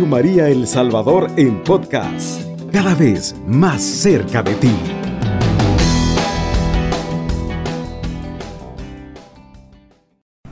María 0.00 0.48
El 0.48 0.66
Salvador 0.66 1.30
en 1.36 1.62
podcast, 1.62 2.40
cada 2.72 2.94
vez 2.94 3.36
más 3.46 3.82
cerca 3.82 4.42
de 4.42 4.54
ti. 4.54 4.74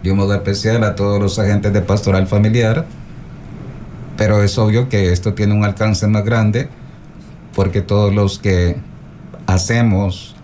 De 0.03 0.11
un 0.13 0.19
modo 0.19 0.35
especial 0.35 0.85
a 0.85 0.95
todos 0.95 1.21
los 1.21 1.39
agentes 1.39 1.73
de 1.73 1.81
pastoral 1.81 2.27
familiar, 2.27 2.87
pero 4.17 4.43
es 4.43 4.57
obvio 4.59 4.89
que 4.89 5.11
esto 5.11 5.33
tiene 5.33 5.55
un 5.55 5.65
alcance 5.65 6.07
más 6.07 6.25
grande 6.25 6.69
porque 7.55 7.81
todos 7.81 8.15
los 8.15 8.39
que 8.39 8.77
hacemos, 9.47 10.37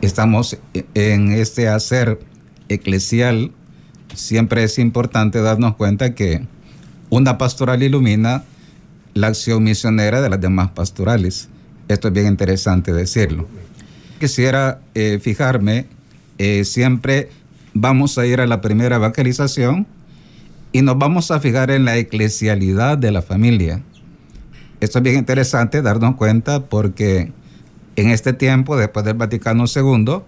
estamos 0.00 0.56
en 0.94 1.32
este 1.32 1.68
hacer 1.68 2.20
eclesial, 2.68 3.52
siempre 4.14 4.62
es 4.62 4.78
importante 4.78 5.42
darnos 5.42 5.74
cuenta 5.76 6.14
que 6.14 6.46
una 7.10 7.38
pastoral 7.38 7.82
ilumina 7.82 8.44
la 9.14 9.28
acción 9.28 9.64
misionera 9.64 10.20
de 10.20 10.28
las 10.28 10.40
demás 10.40 10.70
pastorales. 10.70 11.48
Esto 11.88 12.08
es 12.08 12.14
bien 12.14 12.26
interesante 12.26 12.92
decirlo. 12.92 13.48
Quisiera 14.20 14.80
eh, 14.94 15.18
fijarme, 15.22 15.86
eh, 16.38 16.64
siempre 16.64 17.30
vamos 17.74 18.18
a 18.18 18.26
ir 18.26 18.40
a 18.40 18.46
la 18.46 18.60
primera 18.60 18.96
evangelización 18.96 19.86
y 20.72 20.82
nos 20.82 20.98
vamos 20.98 21.30
a 21.30 21.40
fijar 21.40 21.70
en 21.70 21.84
la 21.84 21.96
eclesialidad 21.96 22.98
de 22.98 23.12
la 23.12 23.22
familia. 23.22 23.82
Esto 24.80 24.98
es 24.98 25.04
bien 25.04 25.16
interesante 25.16 25.80
darnos 25.80 26.16
cuenta 26.16 26.64
porque 26.66 27.32
en 27.96 28.10
este 28.10 28.32
tiempo, 28.32 28.76
después 28.76 29.04
del 29.06 29.14
Vaticano 29.14 29.64
II, 29.74 30.18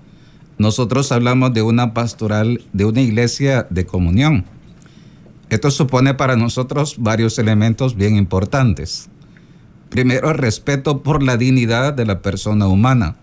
nosotros 0.56 1.12
hablamos 1.12 1.52
de 1.52 1.62
una 1.62 1.92
pastoral, 1.92 2.62
de 2.72 2.84
una 2.84 3.00
iglesia 3.00 3.66
de 3.68 3.84
comunión 3.84 4.44
esto 5.50 5.70
supone 5.70 6.14
para 6.14 6.36
nosotros 6.36 6.96
varios 6.98 7.38
elementos 7.38 7.96
bien 7.96 8.16
importantes. 8.16 9.08
Primero, 9.88 10.32
respeto 10.32 11.02
por 11.02 11.22
la 11.22 11.36
dignidad 11.36 11.94
de 11.94 12.04
la 12.04 12.20
persona 12.20 12.66
humana, 12.66 13.16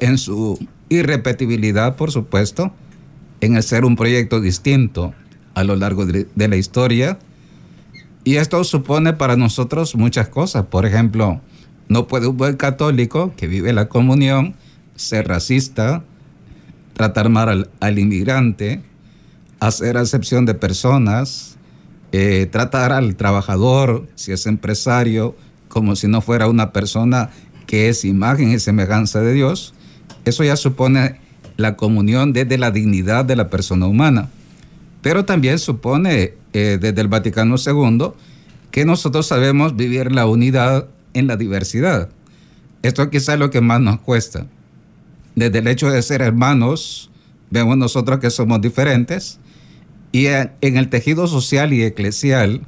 en 0.00 0.18
su 0.18 0.58
irrepetibilidad, 0.88 1.96
por 1.96 2.10
supuesto, 2.10 2.72
en 3.40 3.62
ser 3.62 3.84
un 3.84 3.96
proyecto 3.96 4.40
distinto 4.40 5.14
a 5.54 5.64
lo 5.64 5.76
largo 5.76 6.04
de, 6.04 6.26
la 6.36 6.56
historia. 6.56 7.18
Y 8.24 8.36
esto 8.36 8.62
supone 8.64 9.12
para 9.12 9.36
nosotros 9.36 9.94
muchas 9.94 10.28
cosas. 10.28 10.66
Por 10.66 10.84
ejemplo, 10.84 11.40
no 11.88 12.08
puede 12.08 12.26
un 12.26 12.36
buen 12.36 12.56
católico 12.56 13.32
que 13.36 13.46
vive 13.46 13.72
la 13.72 13.88
comunión 13.88 14.54
ser 14.96 15.28
racista, 15.28 16.02
tratar 16.94 17.28
mal 17.28 17.70
al 17.80 17.98
inmigrante, 17.98 18.82
hacer 19.60 19.96
acepción 19.96 20.46
de 20.46 20.54
personas, 20.54 21.56
eh, 22.12 22.46
tratar 22.50 22.92
al 22.92 23.16
trabajador, 23.16 24.06
si 24.14 24.32
es 24.32 24.46
empresario, 24.46 25.36
como 25.68 25.96
si 25.96 26.08
no 26.08 26.20
fuera 26.20 26.48
una 26.48 26.72
persona 26.72 27.30
que 27.66 27.88
es 27.88 28.04
imagen 28.04 28.52
y 28.52 28.58
semejanza 28.58 29.20
de 29.20 29.32
Dios, 29.32 29.74
eso 30.24 30.44
ya 30.44 30.56
supone 30.56 31.20
la 31.56 31.76
comunión 31.76 32.32
desde 32.32 32.58
la 32.58 32.70
dignidad 32.70 33.24
de 33.24 33.36
la 33.36 33.50
persona 33.50 33.86
humana. 33.86 34.28
Pero 35.02 35.24
también 35.24 35.58
supone 35.58 36.34
eh, 36.52 36.78
desde 36.80 37.00
el 37.00 37.08
Vaticano 37.08 37.56
II 37.64 38.12
que 38.70 38.84
nosotros 38.84 39.26
sabemos 39.26 39.76
vivir 39.76 40.12
la 40.12 40.26
unidad 40.26 40.88
en 41.14 41.26
la 41.26 41.36
diversidad. 41.36 42.10
Esto 42.82 43.08
quizá 43.10 43.34
es 43.34 43.38
lo 43.38 43.50
que 43.50 43.60
más 43.60 43.80
nos 43.80 44.00
cuesta. 44.00 44.46
Desde 45.34 45.58
el 45.58 45.68
hecho 45.68 45.90
de 45.90 46.02
ser 46.02 46.22
hermanos, 46.22 47.10
vemos 47.50 47.76
nosotros 47.76 48.20
que 48.20 48.30
somos 48.30 48.60
diferentes, 48.60 49.38
y 50.12 50.26
en 50.26 50.76
el 50.76 50.88
tejido 50.88 51.26
social 51.26 51.72
y 51.72 51.82
eclesial 51.82 52.62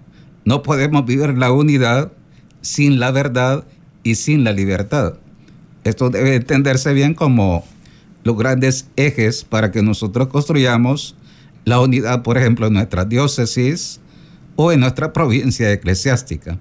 no 0.44 0.62
podemos 0.62 1.04
vivir 1.06 1.36
la 1.36 1.52
unidad 1.52 2.12
sin 2.60 3.00
la 3.00 3.10
verdad 3.10 3.64
y 4.02 4.16
sin 4.16 4.44
la 4.44 4.52
libertad. 4.52 5.14
Esto 5.84 6.10
debe 6.10 6.34
entenderse 6.34 6.92
bien 6.92 7.14
como 7.14 7.64
los 8.24 8.36
grandes 8.36 8.88
ejes 8.96 9.44
para 9.44 9.70
que 9.70 9.82
nosotros 9.82 10.28
construyamos 10.28 11.14
la 11.64 11.80
unidad, 11.80 12.22
por 12.22 12.38
ejemplo, 12.38 12.66
en 12.66 12.74
nuestra 12.74 13.04
diócesis 13.04 14.00
o 14.56 14.72
en 14.72 14.80
nuestra 14.80 15.12
provincia 15.12 15.72
eclesiástica. 15.72 16.58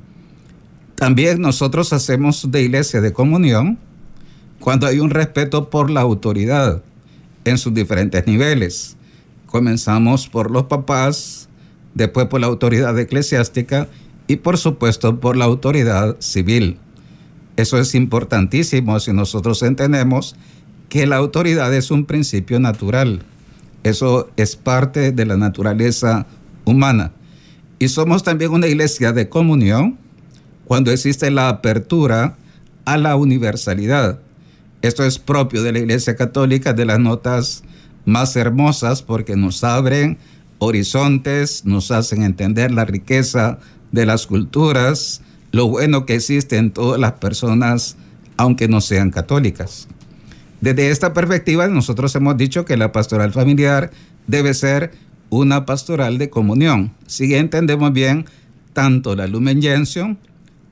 También 0.95 1.41
nosotros 1.41 1.93
hacemos 1.93 2.51
de 2.51 2.63
iglesia 2.63 3.01
de 3.01 3.13
comunión 3.13 3.77
cuando 4.59 4.87
hay 4.87 4.99
un 4.99 5.09
respeto 5.09 5.69
por 5.69 5.89
la 5.89 6.01
autoridad 6.01 6.83
en 7.45 7.57
sus 7.57 7.73
diferentes 7.73 8.25
niveles. 8.27 8.97
Comenzamos 9.47 10.27
por 10.27 10.51
los 10.51 10.65
papás, 10.65 11.49
después 11.95 12.27
por 12.27 12.39
la 12.39 12.47
autoridad 12.47 12.97
eclesiástica 12.99 13.87
y 14.27 14.37
por 14.37 14.57
supuesto 14.57 15.19
por 15.19 15.35
la 15.35 15.45
autoridad 15.45 16.17
civil. 16.19 16.77
Eso 17.55 17.79
es 17.79 17.95
importantísimo 17.95 18.99
si 18.99 19.13
nosotros 19.13 19.63
entendemos 19.63 20.35
que 20.89 21.07
la 21.07 21.15
autoridad 21.15 21.73
es 21.73 21.89
un 21.89 22.05
principio 22.05 22.59
natural. 22.59 23.23
Eso 23.83 24.29
es 24.37 24.55
parte 24.55 25.11
de 25.11 25.25
la 25.25 25.37
naturaleza 25.37 26.27
humana. 26.65 27.11
Y 27.79 27.87
somos 27.87 28.23
también 28.23 28.51
una 28.51 28.67
iglesia 28.67 29.11
de 29.11 29.29
comunión 29.29 29.97
cuando 30.65 30.91
existe 30.91 31.31
la 31.31 31.49
apertura 31.49 32.37
a 32.85 32.97
la 32.97 33.15
universalidad. 33.15 34.19
Esto 34.81 35.03
es 35.03 35.17
propio 35.19 35.63
de 35.63 35.71
la 35.71 35.79
Iglesia 35.79 36.15
Católica, 36.15 36.73
de 36.73 36.85
las 36.85 36.99
notas 36.99 37.63
más 38.07 38.35
hermosas 38.37 39.03
porque 39.03 39.35
nos 39.35 39.63
abren 39.63 40.17
horizontes, 40.59 41.65
nos 41.65 41.91
hacen 41.91 42.23
entender 42.23 42.71
la 42.71 42.85
riqueza 42.85 43.59
de 43.91 44.05
las 44.05 44.25
culturas, 44.25 45.21
lo 45.51 45.67
bueno 45.67 46.05
que 46.05 46.15
existe 46.15 46.57
en 46.57 46.71
todas 46.71 46.99
las 46.99 47.13
personas, 47.13 47.97
aunque 48.37 48.67
no 48.67 48.81
sean 48.81 49.11
católicas. 49.11 49.87
Desde 50.61 50.89
esta 50.89 51.13
perspectiva, 51.13 51.67
nosotros 51.67 52.15
hemos 52.15 52.37
dicho 52.37 52.65
que 52.65 52.77
la 52.77 52.91
pastoral 52.91 53.33
familiar 53.33 53.91
debe 54.25 54.53
ser 54.53 54.93
una 55.29 55.65
pastoral 55.65 56.17
de 56.17 56.29
comunión. 56.29 56.91
Si 57.05 57.35
entendemos 57.35 57.91
bien 57.91 58.25
tanto 58.71 59.15
la 59.15 59.27
Lumen 59.27 59.61
Gentium 59.61 60.15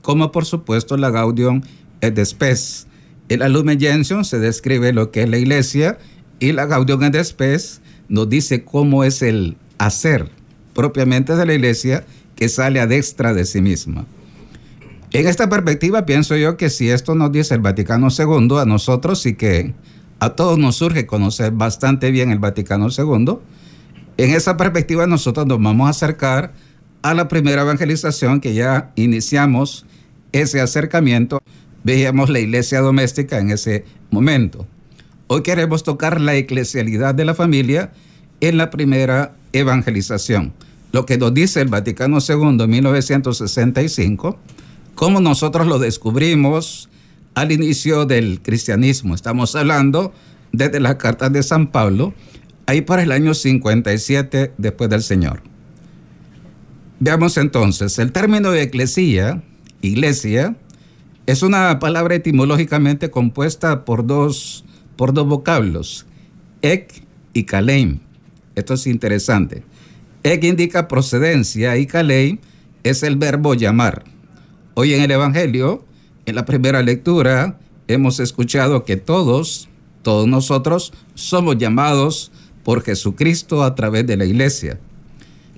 como 0.00 0.32
por 0.32 0.46
supuesto 0.46 0.96
la 0.96 1.10
Gaudium 1.10 1.60
et 2.00 2.18
Spes. 2.24 2.86
En 3.28 3.40
la 3.40 3.48
Lumen 3.48 3.78
Gentium 3.78 4.24
se 4.24 4.38
describe 4.38 4.92
lo 4.92 5.10
que 5.10 5.24
es 5.24 5.28
la 5.28 5.36
iglesia 5.36 5.98
y 6.40 6.52
la 6.52 6.66
Gaudium 6.66 7.02
et 7.04 7.22
Spes 7.24 7.80
nos 8.08 8.28
dice 8.28 8.64
cómo 8.64 9.04
es 9.04 9.22
el 9.22 9.56
hacer 9.78 10.30
propiamente 10.74 11.34
de 11.34 11.46
la 11.46 11.54
iglesia 11.54 12.04
que 12.34 12.48
sale 12.48 12.80
a 12.80 12.86
destra 12.86 13.34
de 13.34 13.44
sí 13.44 13.60
misma. 13.60 14.06
En 15.12 15.26
esta 15.26 15.48
perspectiva 15.48 16.04
pienso 16.04 16.36
yo 16.36 16.56
que 16.56 16.68
si 16.68 16.90
esto 16.90 17.14
nos 17.14 17.32
dice 17.32 17.54
el 17.54 17.60
Vaticano 17.60 18.08
II 18.10 18.58
a 18.60 18.66
nosotros 18.66 19.24
y 19.24 19.34
que 19.34 19.74
a 20.18 20.30
todos 20.30 20.58
nos 20.58 20.76
surge 20.76 21.06
conocer 21.06 21.52
bastante 21.52 22.10
bien 22.10 22.30
el 22.30 22.38
Vaticano 22.38 22.88
II, 22.90 23.38
en 24.18 24.30
esa 24.30 24.56
perspectiva 24.56 25.06
nosotros 25.06 25.46
nos 25.46 25.62
vamos 25.62 25.86
a 25.86 25.90
acercar 25.90 26.52
a 27.02 27.14
la 27.14 27.28
primera 27.28 27.62
evangelización 27.62 28.40
que 28.40 28.54
ya 28.54 28.92
iniciamos 28.96 29.86
ese 30.32 30.60
acercamiento, 30.60 31.40
veíamos 31.84 32.28
la 32.28 32.40
iglesia 32.40 32.80
doméstica 32.80 33.38
en 33.38 33.50
ese 33.50 33.84
momento. 34.10 34.66
Hoy 35.28 35.42
queremos 35.42 35.82
tocar 35.82 36.20
la 36.20 36.36
eclesialidad 36.36 37.12
de 37.12 37.24
la 37.24 37.34
familia 37.34 37.90
en 38.40 38.56
la 38.56 38.70
primera 38.70 39.34
evangelización. 39.52 40.52
Lo 40.92 41.04
que 41.04 41.18
nos 41.18 41.34
dice 41.34 41.60
el 41.60 41.68
Vaticano 41.68 42.18
II 42.26 42.62
en 42.62 42.70
1965, 42.70 44.38
cómo 44.94 45.20
nosotros 45.20 45.66
lo 45.66 45.80
descubrimos 45.80 46.88
al 47.34 47.50
inicio 47.50 48.06
del 48.06 48.40
cristianismo. 48.40 49.16
Estamos 49.16 49.56
hablando 49.56 50.14
desde 50.52 50.78
las 50.78 50.94
cartas 50.94 51.32
de 51.32 51.42
San 51.42 51.72
Pablo, 51.72 52.14
ahí 52.66 52.82
para 52.82 53.02
el 53.02 53.10
año 53.10 53.34
57 53.34 54.52
después 54.56 54.88
del 54.90 55.02
Señor. 55.02 55.42
Veamos 57.00 57.36
entonces, 57.36 57.98
el 57.98 58.12
término 58.12 58.52
de 58.52 58.62
eclesía, 58.62 59.42
iglesia, 59.82 60.56
es 61.26 61.42
una 61.42 61.80
palabra 61.80 62.14
etimológicamente 62.14 63.10
compuesta 63.10 63.84
por 63.84 64.06
dos 64.06 64.65
por 64.96 65.12
dos 65.12 65.26
vocablos, 65.26 66.06
ek 66.62 67.02
y 67.32 67.44
kaleim. 67.44 68.00
Esto 68.54 68.74
es 68.74 68.86
interesante. 68.86 69.62
Ek 70.22 70.42
indica 70.44 70.88
procedencia 70.88 71.76
y 71.76 71.86
kaleim 71.86 72.38
es 72.82 73.02
el 73.02 73.16
verbo 73.16 73.54
llamar. 73.54 74.04
Hoy 74.74 74.94
en 74.94 75.02
el 75.02 75.10
Evangelio, 75.10 75.84
en 76.24 76.34
la 76.34 76.44
primera 76.44 76.82
lectura, 76.82 77.58
hemos 77.88 78.20
escuchado 78.20 78.84
que 78.84 78.96
todos, 78.96 79.68
todos 80.02 80.26
nosotros, 80.26 80.92
somos 81.14 81.58
llamados 81.58 82.32
por 82.64 82.82
Jesucristo 82.82 83.62
a 83.62 83.74
través 83.74 84.06
de 84.06 84.16
la 84.16 84.24
iglesia. 84.24 84.80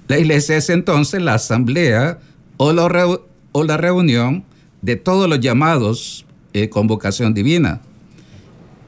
La 0.09 0.19
iglesia 0.19 0.57
es 0.57 0.71
entonces 0.71 1.23
la 1.23 1.35
asamblea 1.35 2.19
o 2.57 2.73
la, 2.73 3.77
reunión 3.77 4.45
de 4.83 4.97
todos 4.97 5.29
los 5.29 5.41
llamados 5.41 6.27
eh, 6.53 6.69
con 6.69 6.87
vocación 6.87 7.35
divina. 7.35 7.81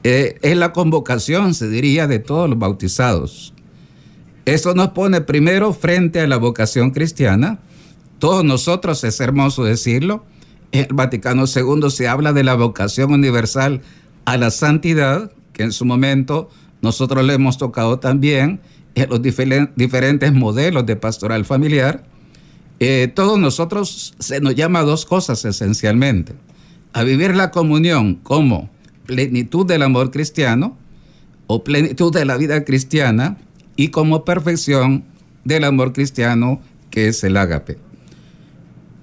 Eh, 0.03 0.37
es 0.41 0.57
la 0.57 0.73
convocación, 0.73 1.53
se 1.53 1.69
diría, 1.69 2.07
de 2.07 2.19
todos 2.19 2.49
los 2.49 2.57
bautizados. 2.57 3.53
Eso 4.45 4.73
nos 4.73 4.89
pone 4.89 5.21
primero 5.21 5.73
frente 5.73 6.19
a 6.19 6.27
la 6.27 6.37
vocación 6.37 6.91
cristiana 6.91 7.59
todos 8.21 8.45
nosotros, 8.45 9.03
es 9.03 9.19
hermoso 9.19 9.63
decirlo, 9.63 10.23
en 10.71 10.85
el 10.85 10.93
Vaticano 10.93 11.45
II 11.47 11.89
se 11.89 12.07
habla 12.07 12.33
de 12.33 12.43
la 12.43 12.53
vocación 12.53 13.11
universal 13.11 13.81
a 14.25 14.37
la 14.37 14.51
santidad, 14.51 15.31
que 15.53 15.63
en 15.63 15.71
su 15.71 15.85
momento 15.85 16.47
nosotros 16.83 17.25
le 17.25 17.33
hemos 17.33 17.57
tocado 17.57 17.97
también 17.97 18.61
en 18.93 19.09
los 19.09 19.23
diferentes 19.23 20.33
modelos 20.33 20.85
de 20.85 20.95
pastoral 20.97 21.45
familiar. 21.45 22.03
Eh, 22.79 23.11
todos 23.11 23.39
nosotros 23.39 24.13
se 24.19 24.39
nos 24.39 24.53
llama 24.53 24.81
a 24.81 24.83
dos 24.83 25.03
cosas 25.05 25.43
esencialmente. 25.43 26.33
A 26.93 27.01
vivir 27.01 27.35
la 27.35 27.49
comunión 27.49 28.15
como 28.21 28.69
plenitud 29.11 29.65
del 29.65 29.81
amor 29.81 30.09
cristiano 30.09 30.77
o 31.47 31.65
plenitud 31.65 32.13
de 32.13 32.23
la 32.23 32.37
vida 32.37 32.63
cristiana 32.63 33.37
y 33.75 33.89
como 33.89 34.23
perfección 34.23 35.03
del 35.43 35.65
amor 35.65 35.91
cristiano 35.91 36.61
que 36.89 37.09
es 37.09 37.21
el 37.25 37.35
ágape. 37.35 37.77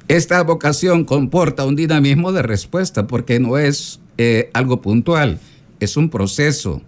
Esta 0.09 0.43
vocación 0.45 1.05
comporta 1.05 1.67
un 1.67 1.77
dinamismo 1.77 2.33
de 2.33 2.41
respuesta 2.41 3.07
porque 3.07 3.39
no 3.39 3.59
es 3.59 4.01
eh, 4.17 4.49
algo 4.55 4.81
puntual, 4.81 5.41
es 5.79 5.99
un 5.99 6.09
proceso 6.09 6.81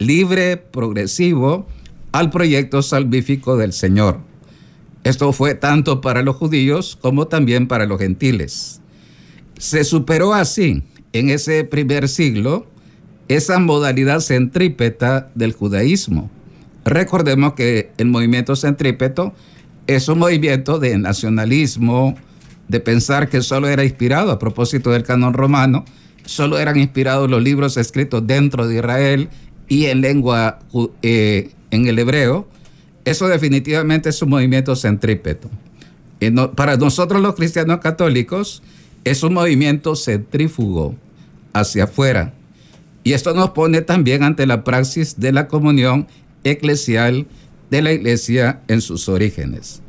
libre, 0.00 0.56
progresivo 0.56 1.68
al 2.10 2.30
proyecto 2.30 2.82
salvífico 2.82 3.56
del 3.56 3.72
Señor. 3.72 4.18
Esto 5.04 5.32
fue 5.32 5.54
tanto 5.54 6.00
para 6.00 6.22
los 6.22 6.34
judíos 6.34 6.98
como 7.00 7.28
también 7.28 7.68
para 7.68 7.86
los 7.86 8.00
gentiles. 8.00 8.80
Se 9.58 9.84
superó 9.84 10.34
así 10.34 10.82
en 11.14 11.30
ese 11.30 11.64
primer 11.64 12.08
siglo 12.08 12.66
esa 13.28 13.58
modalidad 13.58 14.20
centrípeta 14.20 15.30
del 15.34 15.52
judaísmo. 15.52 16.30
Recordemos 16.84 17.54
que 17.54 17.90
el 17.96 18.08
movimiento 18.08 18.54
centrípeto 18.56 19.32
es 19.86 20.08
un 20.08 20.18
movimiento 20.18 20.78
de 20.78 20.98
nacionalismo, 20.98 22.16
de 22.68 22.80
pensar 22.80 23.30
que 23.30 23.40
solo 23.40 23.68
era 23.68 23.84
inspirado 23.84 24.32
a 24.32 24.38
propósito 24.38 24.90
del 24.90 25.04
canon 25.04 25.32
romano, 25.32 25.84
solo 26.26 26.58
eran 26.58 26.78
inspirados 26.78 27.30
los 27.30 27.42
libros 27.42 27.76
escritos 27.76 28.26
dentro 28.26 28.66
de 28.66 28.76
Israel 28.76 29.28
y 29.68 29.86
en 29.86 30.00
lengua, 30.00 30.58
eh, 31.02 31.52
en 31.70 31.86
el 31.86 31.98
hebreo, 31.98 32.48
eso 33.04 33.28
definitivamente 33.28 34.08
es 34.08 34.20
un 34.20 34.30
movimiento 34.30 34.76
centrípeto. 34.76 35.48
para 36.54 36.76
nosotros 36.76 37.20
los 37.20 37.34
cristianos 37.34 37.80
católicos 37.80 38.62
es 39.04 39.22
un 39.22 39.34
movimiento 39.34 39.94
centrífugo 39.94 40.96
hacia 41.54 41.84
afuera. 41.84 42.34
Y 43.02 43.12
esto 43.12 43.34
nos 43.34 43.50
pone 43.50 43.80
también 43.80 44.22
ante 44.22 44.46
la 44.46 44.64
praxis 44.64 45.18
de 45.18 45.32
la 45.32 45.48
comunión 45.48 46.06
eclesial 46.42 47.26
de 47.70 47.82
la 47.82 47.92
iglesia 47.92 48.60
en 48.68 48.80
sus 48.80 49.08
orígenes. 49.08 49.80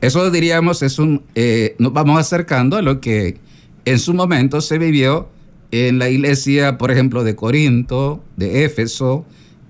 Eso 0.00 0.30
diríamos 0.30 0.82
es 0.82 0.98
un, 0.98 1.22
eh, 1.34 1.76
nos 1.78 1.92
vamos 1.92 2.18
acercando 2.18 2.76
a 2.76 2.82
lo 2.82 3.00
que 3.00 3.38
en 3.84 3.98
su 3.98 4.12
momento 4.14 4.60
se 4.60 4.78
vivió 4.78 5.28
en 5.70 5.98
la 5.98 6.08
iglesia, 6.08 6.78
por 6.78 6.90
ejemplo, 6.90 7.24
de 7.24 7.34
Corinto, 7.34 8.22
de 8.36 8.64
Éfeso, 8.64 9.24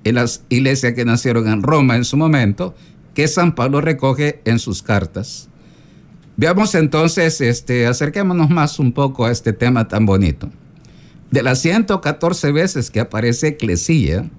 en 0.05 0.17
las 0.17 0.45
iglesias 0.49 0.93
que 0.95 1.05
nacieron 1.05 1.49
en 1.49 1.63
Roma 1.63 1.97
en 1.97 2.05
su 2.05 2.17
momento, 2.17 2.75
que 3.15 3.29
San 3.29 3.55
Pablo 3.55 3.81
recoge 3.81 4.41
en 4.45 4.59
sus 4.59 4.83
cartas. 4.83 5.49
Veamos 6.37 6.75
entonces, 6.75 7.41
este, 7.41 7.87
acerquémonos 7.87 8.51
más 8.51 8.79
un 8.79 8.93
poco 8.93 9.25
a 9.25 9.31
este 9.31 9.53
tema 9.53 9.89
tan 9.89 10.05
bonito. 10.05 10.51
De 11.35 11.43
las 11.43 11.59
114 11.63 12.53
veces 12.53 12.93
que 12.93 13.01
aparece 13.01 13.49
eclesía, 13.49 14.31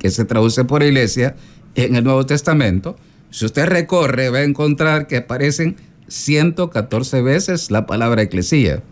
que 0.00 0.10
se 0.10 0.24
traduce 0.24 0.64
por 0.64 0.82
iglesia, 0.82 1.36
en 1.76 1.94
el 1.94 2.02
Nuevo 2.02 2.26
Testamento, 2.26 2.96
si 3.30 3.44
usted 3.44 3.66
recorre 3.66 4.30
va 4.30 4.38
a 4.38 4.42
encontrar 4.42 5.06
que 5.06 5.18
aparecen 5.18 5.76
114 6.08 7.22
veces 7.22 7.70
la 7.70 7.86
palabra 7.86 8.22
eclesía. 8.22 8.82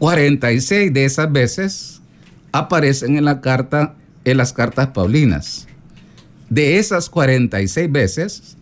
46 0.00 0.92
de 0.92 1.04
esas 1.04 1.30
veces 1.30 2.02
aparecen 2.50 3.16
en 3.16 3.26
la 3.26 3.40
carta 3.40 3.94
en 4.24 4.38
las 4.38 4.52
cartas 4.52 4.88
paulinas. 4.88 5.68
De 6.50 6.80
esas 6.80 7.08
46 7.10 7.92
veces, 7.92 8.56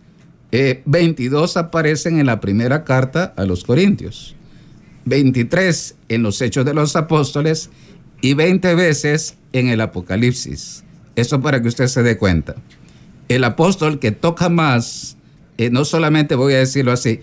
22 0.85 1.55
eh, 1.55 1.59
aparecen 1.59 2.19
en 2.19 2.27
la 2.27 2.39
primera 2.39 2.83
carta 2.83 3.33
a 3.35 3.45
los 3.45 3.63
Corintios, 3.63 4.35
23 5.05 5.95
en 6.09 6.21
los 6.21 6.39
Hechos 6.39 6.65
de 6.65 6.75
los 6.75 6.95
Apóstoles 6.95 7.71
y 8.21 8.33
20 8.33 8.75
veces 8.75 9.37
en 9.53 9.67
el 9.67 9.81
Apocalipsis. 9.81 10.83
Eso 11.15 11.41
para 11.41 11.61
que 11.61 11.67
usted 11.67 11.87
se 11.87 12.03
dé 12.03 12.17
cuenta. 12.17 12.55
El 13.27 13.43
apóstol 13.43 13.99
que 13.99 14.11
toca 14.11 14.49
más, 14.49 15.17
eh, 15.57 15.69
no 15.69 15.85
solamente 15.85 16.35
voy 16.35 16.53
a 16.53 16.59
decirlo 16.59 16.91
así, 16.91 17.21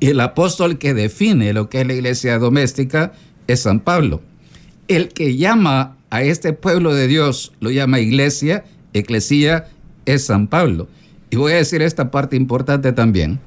el 0.00 0.20
apóstol 0.20 0.78
que 0.78 0.94
define 0.94 1.52
lo 1.52 1.68
que 1.68 1.80
es 1.80 1.86
la 1.86 1.94
iglesia 1.94 2.38
doméstica 2.38 3.12
es 3.46 3.60
San 3.60 3.80
Pablo. 3.80 4.22
El 4.88 5.08
que 5.08 5.36
llama 5.36 5.96
a 6.10 6.22
este 6.22 6.52
pueblo 6.52 6.94
de 6.94 7.06
Dios 7.06 7.52
lo 7.60 7.70
llama 7.70 8.00
iglesia, 8.00 8.64
eclesía, 8.92 9.68
es 10.04 10.24
San 10.24 10.48
Pablo. 10.48 10.88
Y 11.30 11.36
voy 11.36 11.52
a 11.52 11.56
decir 11.56 11.82
esta 11.82 12.10
parte 12.10 12.36
importante 12.36 12.92
también. 12.92 13.40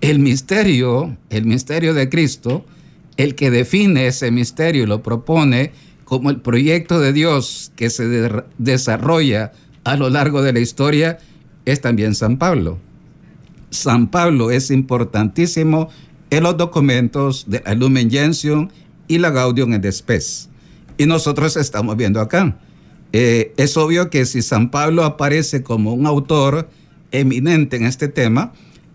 El 0.00 0.18
misterio, 0.18 1.16
el 1.30 1.46
misterio 1.46 1.94
de 1.94 2.08
Cristo, 2.08 2.64
el 3.16 3.34
que 3.34 3.50
define 3.50 4.06
ese 4.06 4.30
misterio 4.30 4.82
y 4.82 4.86
lo 4.86 5.02
propone 5.02 5.72
como 6.10 6.30
el 6.30 6.40
proyecto 6.40 6.98
de 6.98 7.12
Dios 7.12 7.70
que 7.76 7.88
se 7.88 8.02
desarrolla 8.58 9.52
a 9.84 9.94
lo 9.94 10.10
largo 10.10 10.42
de 10.42 10.52
la 10.52 10.58
historia, 10.58 11.20
es 11.66 11.80
también 11.80 12.16
San 12.16 12.36
Pablo. 12.36 12.80
San 13.70 14.10
Pablo 14.10 14.50
es 14.50 14.72
importantísimo 14.72 15.88
en 16.30 16.42
los 16.42 16.56
documentos 16.56 17.44
de 17.46 17.62
la 17.64 17.74
Lumen 17.76 18.10
Gentium 18.10 18.70
y 19.06 19.18
la 19.18 19.30
Gaudium 19.30 19.72
et 19.72 19.88
Spes. 19.88 20.48
Y 20.98 21.06
nosotros 21.06 21.56
estamos 21.56 21.96
viendo 21.96 22.20
acá. 22.20 22.56
Eh, 23.12 23.54
es 23.56 23.76
obvio 23.76 24.10
que 24.10 24.26
si 24.26 24.42
San 24.42 24.72
Pablo 24.72 25.04
aparece 25.04 25.62
como 25.62 25.94
un 25.94 26.06
autor 26.06 26.68
eminente 27.12 27.76
en 27.76 27.84
este 27.86 28.08
tema, 28.08 28.52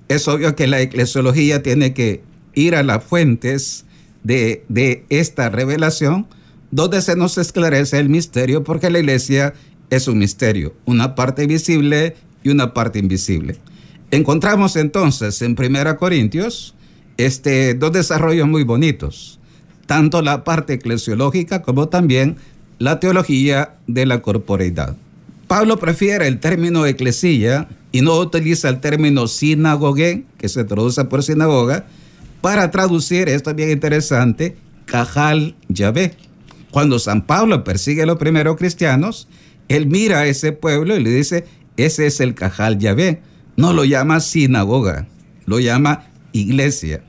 es 0.10 0.28
obvio 0.28 0.54
que 0.58 0.68
la 0.68 0.82
eclesiología 0.82 1.64
tiene 1.64 1.94
que 1.94 2.24
ir 2.56 2.76
a 2.76 2.84
las 2.84 3.06
fuentes 3.06 3.86
de, 4.24 4.66
de 4.68 5.06
esta 5.08 5.48
revelación, 5.48 6.28
donde 6.72 7.02
se 7.02 7.16
nos 7.16 7.38
esclarece 7.38 8.00
el 8.00 8.10
misterio, 8.10 8.64
porque 8.64 8.90
la 8.90 9.00
iglesia 9.00 9.54
es 9.90 10.08
un 10.08 10.18
misterio, 10.18 10.74
una 10.86 11.16
parte 11.16 11.48
visible 11.48 12.16
y 12.44 12.50
una 12.50 12.74
parte 12.74 13.00
invisible. 13.00 13.58
Encontramos 14.12 14.76
entonces 14.76 15.42
en 15.42 15.56
1 15.58 15.98
Corintios 15.98 16.76
este, 17.18 17.74
dos 17.74 17.92
desarrollos 17.92 18.48
muy 18.48 18.64
bonitos 18.64 19.40
tanto 19.86 20.22
la 20.22 20.44
parte 20.44 20.74
eclesiológica 20.74 21.62
como 21.62 21.88
también 21.88 22.38
la 22.80 23.00
teología 23.00 23.76
de 23.88 24.06
la 24.06 24.22
corporeidad. 24.22 24.96
Pablo 25.48 25.78
prefiere 25.78 26.28
el 26.28 26.40
término 26.40 26.86
eclesía 26.86 27.68
y 27.92 28.02
no 28.02 28.18
utiliza 28.18 28.68
el 28.70 28.82
término 28.82 29.28
sinagogue, 29.28 30.26
que 30.38 30.50
se 30.50 30.64
traduce 30.64 31.06
por 31.06 31.24
sinagoga, 31.24 31.86
para 32.42 32.70
traducir, 32.72 33.30
esto 33.30 33.52
es 33.52 33.56
bien 33.56 33.72
interesante, 33.72 34.58
cajal 34.86 35.56
Yahvé. 35.70 36.16
Cuando 36.76 37.00
San 37.00 37.26
Pablo 37.26 37.64
persigue 37.64 38.04
a 38.04 38.06
los 38.06 38.18
primeros 38.18 38.58
cristianos, 38.58 39.30
él 39.70 39.88
mira 39.88 40.20
a 40.20 40.28
ese 40.28 40.52
pueblo 40.52 40.98
y 40.98 41.02
le 41.02 41.10
dice, 41.10 41.46
ese 41.78 42.06
es 42.06 42.20
el 42.20 42.36
cajal 42.36 42.80
Yahvé. 42.80 43.22
No 43.56 43.72
lo 43.72 43.86
llama 43.86 44.20
sinagoga, 44.20 45.08
lo 45.46 45.62
llama 45.62 46.08
iglesia. 46.34 47.02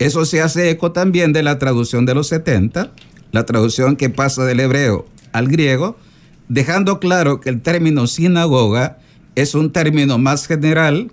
Eso 0.00 0.24
se 0.24 0.42
hace 0.42 0.68
eco 0.68 0.90
también 0.90 1.32
de 1.32 1.44
la 1.44 1.60
traducción 1.60 2.06
de 2.06 2.14
los 2.16 2.26
70, 2.26 2.90
la 3.30 3.46
traducción 3.46 3.94
que 3.94 4.10
pasa 4.10 4.44
del 4.46 4.58
hebreo 4.58 5.06
al 5.30 5.46
griego, 5.46 5.96
dejando 6.48 6.98
claro 6.98 7.38
que 7.38 7.50
el 7.50 7.62
término 7.62 8.08
sinagoga 8.08 8.98
es 9.36 9.54
un 9.54 9.70
término 9.70 10.18
más 10.18 10.48
general 10.48 11.12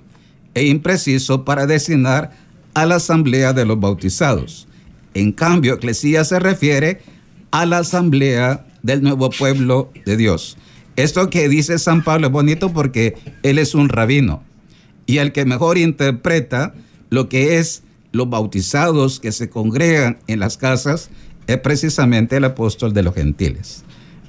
e 0.55 0.65
impreciso 0.65 1.45
para 1.45 1.67
designar 1.67 2.31
a 2.73 2.87
la 2.87 2.95
asamblea 2.95 3.53
de 3.53 3.67
los 3.67 3.79
bautizados. 3.79 4.67
En 5.13 5.31
cambio, 5.31 5.75
eclesía 5.75 6.23
se 6.23 6.39
refiere 6.39 7.03
a 7.51 7.65
la 7.65 7.79
asamblea 7.79 8.65
del 8.81 9.03
nuevo 9.03 9.29
pueblo 9.29 9.91
de 10.05 10.17
Dios. 10.17 10.57
Esto 10.95 11.29
que 11.29 11.47
dice 11.47 11.79
San 11.79 12.03
Pablo 12.03 12.27
es 12.27 12.33
bonito 12.33 12.73
porque 12.73 13.15
él 13.43 13.59
es 13.59 13.75
un 13.75 13.89
rabino 13.89 14.43
y 15.05 15.17
el 15.17 15.31
que 15.31 15.45
mejor 15.45 15.77
interpreta 15.77 16.73
lo 17.09 17.29
que 17.29 17.57
es 17.57 17.83
los 18.11 18.29
bautizados 18.29 19.19
que 19.19 19.31
se 19.31 19.49
congregan 19.49 20.19
en 20.27 20.39
las 20.39 20.57
casas 20.57 21.09
es 21.47 21.57
precisamente 21.59 22.37
el 22.37 22.45
apóstol 22.45 22.93
de 22.93 23.03
los 23.03 23.15
gentiles. 23.15 23.83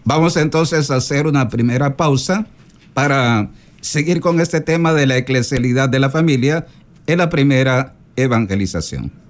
Vamos 0.05 0.37
entonces 0.37 0.91
a 0.91 0.97
hacer 0.97 1.27
una 1.27 1.49
primera 1.49 1.97
pausa 1.97 2.47
para 2.95 3.51
seguir 3.81 4.21
con 4.21 4.41
este 4.41 4.61
tema 4.61 4.93
de 4.93 5.07
la 5.07 5.17
eclesialidad 5.17 5.89
de 5.89 6.01
la 6.01 6.11
familia 6.11 6.67
en 7.07 7.19
la 7.19 7.29
primera 7.29 7.95
evangelización. 8.17 9.22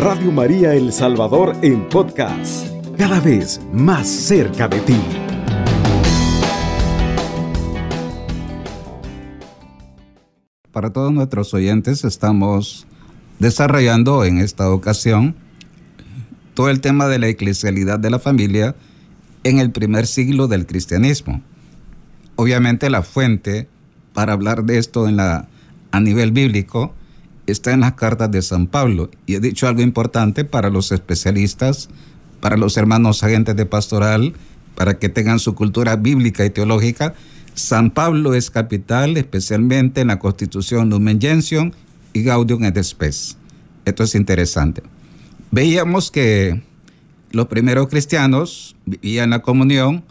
Radio 0.00 0.32
María 0.32 0.72
El 0.72 0.94
Salvador 0.94 1.54
en 1.60 1.86
podcast, 1.90 2.66
cada 2.96 3.20
vez 3.20 3.60
más 3.70 4.08
cerca 4.08 4.66
de 4.66 4.80
ti. 4.80 4.96
para 10.72 10.90
todos 10.90 11.12
nuestros 11.12 11.52
oyentes, 11.52 12.04
estamos 12.04 12.86
desarrollando 13.40 14.24
en 14.24 14.38
esta 14.38 14.70
ocasión 14.70 15.34
todo 16.54 16.70
el 16.70 16.80
tema 16.80 17.06
de 17.06 17.18
la 17.18 17.28
eclesialidad 17.28 17.98
de 17.98 18.08
la 18.08 18.18
familia 18.18 18.74
en 19.44 19.58
el 19.58 19.70
primer 19.70 20.06
siglo 20.06 20.48
del 20.48 20.64
cristianismo. 20.64 21.42
Obviamente 22.36 22.88
la 22.88 23.02
fuente 23.02 23.68
para 24.14 24.32
hablar 24.32 24.64
de 24.64 24.78
esto 24.78 25.06
en 25.06 25.16
la, 25.16 25.48
a 25.90 26.00
nivel 26.00 26.32
bíblico 26.32 26.94
está 27.50 27.72
en 27.72 27.80
las 27.80 27.94
cartas 27.94 28.30
de 28.30 28.42
San 28.42 28.66
Pablo. 28.66 29.10
Y 29.26 29.34
he 29.34 29.40
dicho 29.40 29.68
algo 29.68 29.82
importante 29.82 30.44
para 30.44 30.70
los 30.70 30.92
especialistas, 30.92 31.88
para 32.40 32.56
los 32.56 32.76
hermanos 32.76 33.22
agentes 33.22 33.56
de 33.56 33.66
pastoral, 33.66 34.34
para 34.74 34.98
que 34.98 35.08
tengan 35.08 35.38
su 35.38 35.54
cultura 35.54 35.96
bíblica 35.96 36.44
y 36.44 36.50
teológica. 36.50 37.14
San 37.54 37.90
Pablo 37.90 38.34
es 38.34 38.50
capital, 38.50 39.16
especialmente 39.16 40.00
en 40.00 40.08
la 40.08 40.18
Constitución 40.18 40.88
Lumen 40.88 41.20
Gentium 41.20 41.72
y 42.12 42.22
Gaudium 42.22 42.64
et 42.64 42.82
Spes. 42.82 43.36
Esto 43.84 44.04
es 44.04 44.14
interesante. 44.14 44.82
Veíamos 45.50 46.10
que 46.10 46.62
los 47.32 47.46
primeros 47.46 47.88
cristianos 47.88 48.76
vivían 48.86 49.30
la 49.30 49.40
comunión 49.42 50.04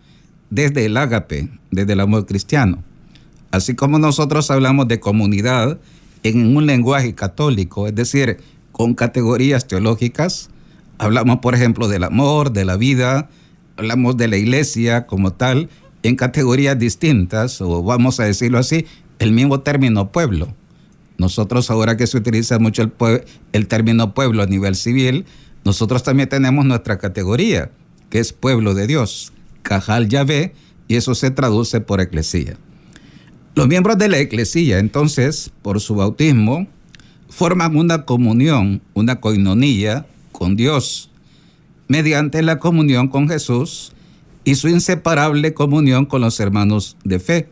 desde 0.50 0.86
el 0.86 0.98
ágape, 0.98 1.50
desde 1.72 1.94
el 1.94 2.00
amor 2.00 2.26
cristiano. 2.26 2.84
Así 3.52 3.74
como 3.74 4.00
nosotros 4.00 4.52
hablamos 4.52 4.88
de 4.88 5.00
comunidad 5.00 5.80
en 6.24 6.56
un 6.56 6.66
lenguaje 6.66 7.16
católico, 7.16 7.88
es 7.88 7.96
decir, 7.96 8.38
con 8.72 8.94
categorías 8.94 9.68
teológicas, 9.68 10.50
hablamos, 10.98 11.40
por 11.40 11.56
ejemplo, 11.56 11.88
del 11.88 12.04
amor, 12.04 12.52
de 12.52 12.66
la 12.66 12.78
vida, 12.78 13.30
hablamos 13.78 14.18
de 14.18 14.28
la 14.28 14.38
iglesia 14.38 15.06
como 15.06 15.34
tal, 15.34 15.70
en 16.04 16.16
categorías 16.16 16.78
distintas, 16.78 17.62
o 17.62 17.84
vamos 17.84 18.20
a 18.20 18.26
decirlo 18.26 18.58
así, 18.58 18.86
el 19.20 19.32
mismo 19.32 19.62
término 19.62 20.12
pueblo. 20.12 20.54
Nosotros 21.18 21.70
ahora 21.70 21.98
que 21.98 22.08
se 22.08 22.18
utiliza 22.18 22.60
mucho 22.60 22.82
el, 22.82 22.94
el 23.52 23.68
término 23.68 24.14
pueblo 24.14 24.44
a 24.44 24.46
nivel 24.46 24.76
civil, 24.76 25.26
nosotros 25.66 26.04
también 26.04 26.30
tenemos 26.30 26.66
nuestra 26.66 26.98
categoría, 26.98 27.72
que 28.10 28.20
es 28.20 28.32
pueblo 28.32 28.74
de 28.74 28.88
Dios, 28.88 29.34
Cajal 29.62 30.08
Yahvé, 30.08 30.54
y 30.88 30.96
eso 30.96 31.16
se 31.16 31.32
traduce 31.32 31.82
por 31.82 32.02
eclesía. 32.02 32.58
Los 33.60 33.68
miembros 33.68 33.98
de 33.98 34.08
la 34.08 34.20
eclesía, 34.20 34.80
entonces, 34.80 35.52
por 35.62 35.82
su 35.82 35.96
bautismo, 35.96 36.66
forman 37.28 37.76
una 37.76 38.06
comunión, 38.06 38.82
una 38.94 39.20
coinonía 39.20 40.06
con 40.32 40.56
Dios, 40.56 41.12
mediante 41.90 42.42
la 42.42 42.58
comunión 42.58 43.10
con 43.10 43.28
Jesús 43.28 43.92
y 44.46 44.56
su 44.56 44.70
inseparable 44.70 45.54
comunión 45.54 46.06
con 46.06 46.22
los 46.22 46.40
hermanos 46.40 46.96
de 47.04 47.20
fe. 47.20 47.50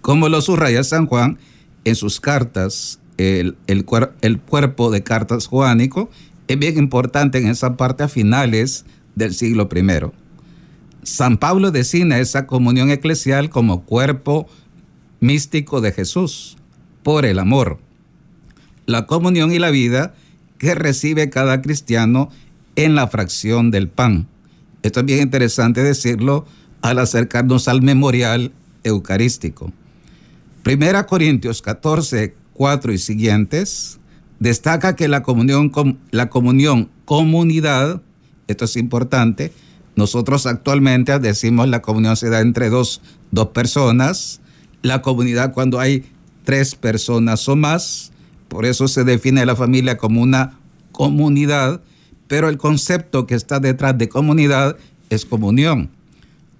Como 0.00 0.28
lo 0.28 0.40
subraya 0.40 0.82
San 0.82 1.06
Juan 1.06 1.38
en 1.84 1.94
sus 1.94 2.18
cartas, 2.18 2.98
el, 3.16 3.56
el, 3.68 3.86
el 4.22 4.40
cuerpo 4.40 4.90
de 4.90 5.04
cartas 5.04 5.46
juánico 5.46 6.10
es 6.48 6.58
bien 6.58 6.76
importante 6.76 7.38
en 7.38 7.46
esa 7.46 7.76
parte 7.76 8.02
a 8.02 8.08
finales 8.08 8.84
del 9.14 9.32
siglo 9.32 9.68
I. 9.72 10.10
San 11.04 11.38
Pablo 11.38 11.70
designa 11.70 12.18
esa 12.18 12.48
comunión 12.48 12.90
eclesial 12.90 13.48
como 13.48 13.84
cuerpo 13.84 14.48
místico 15.20 15.80
de 15.80 15.92
Jesús, 15.92 16.56
por 17.02 17.24
el 17.24 17.38
amor. 17.38 17.78
La 18.86 19.06
comunión 19.06 19.52
y 19.52 19.58
la 19.58 19.70
vida 19.70 20.14
que 20.58 20.74
recibe 20.74 21.30
cada 21.30 21.62
cristiano 21.62 22.30
en 22.76 22.94
la 22.94 23.06
fracción 23.08 23.70
del 23.70 23.88
pan. 23.88 24.28
Esto 24.82 25.00
es 25.00 25.06
bien 25.06 25.22
interesante 25.22 25.82
decirlo 25.82 26.46
al 26.82 26.98
acercarnos 26.98 27.68
al 27.68 27.82
memorial 27.82 28.52
eucarístico. 28.84 29.72
Primera 30.62 31.06
Corintios 31.06 31.62
14, 31.62 32.34
4 32.54 32.92
y 32.92 32.98
siguientes 32.98 33.98
destaca 34.38 34.96
que 34.96 35.08
la 35.08 35.22
comunión, 35.22 35.70
la 36.10 36.28
comunión 36.30 36.90
comunidad, 37.04 38.02
esto 38.46 38.64
es 38.64 38.76
importante, 38.76 39.52
nosotros 39.96 40.46
actualmente 40.46 41.18
decimos 41.18 41.68
la 41.68 41.82
comunión 41.82 42.16
se 42.16 42.30
da 42.30 42.40
entre 42.40 42.70
dos, 42.70 43.02
dos 43.30 43.48
personas, 43.48 44.40
la 44.82 45.02
comunidad 45.02 45.52
cuando 45.52 45.80
hay 45.80 46.04
tres 46.44 46.74
personas 46.74 47.48
o 47.48 47.56
más. 47.56 48.12
Por 48.48 48.64
eso 48.64 48.88
se 48.88 49.04
define 49.04 49.46
la 49.46 49.56
familia 49.56 49.96
como 49.96 50.22
una 50.22 50.58
comunidad, 50.92 51.80
pero 52.26 52.48
el 52.48 52.58
concepto 52.58 53.26
que 53.26 53.34
está 53.34 53.60
detrás 53.60 53.96
de 53.96 54.08
comunidad 54.08 54.76
es 55.08 55.24
comunión. 55.24 55.90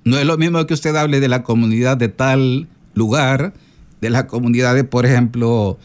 No 0.04 0.18
es 0.18 0.24
lo 0.24 0.38
mismo 0.38 0.64
que 0.66 0.74
usted 0.74 0.94
hable 0.96 1.20
de 1.20 1.28
la 1.28 1.42
comunidad 1.42 1.96
de 1.96 2.08
tal 2.08 2.68
lugar, 2.94 3.52
de 4.00 4.10
la 4.10 4.26
comunidad 4.26 4.74
de, 4.74 4.84
por 4.84 5.04
ejemplo, 5.04 5.78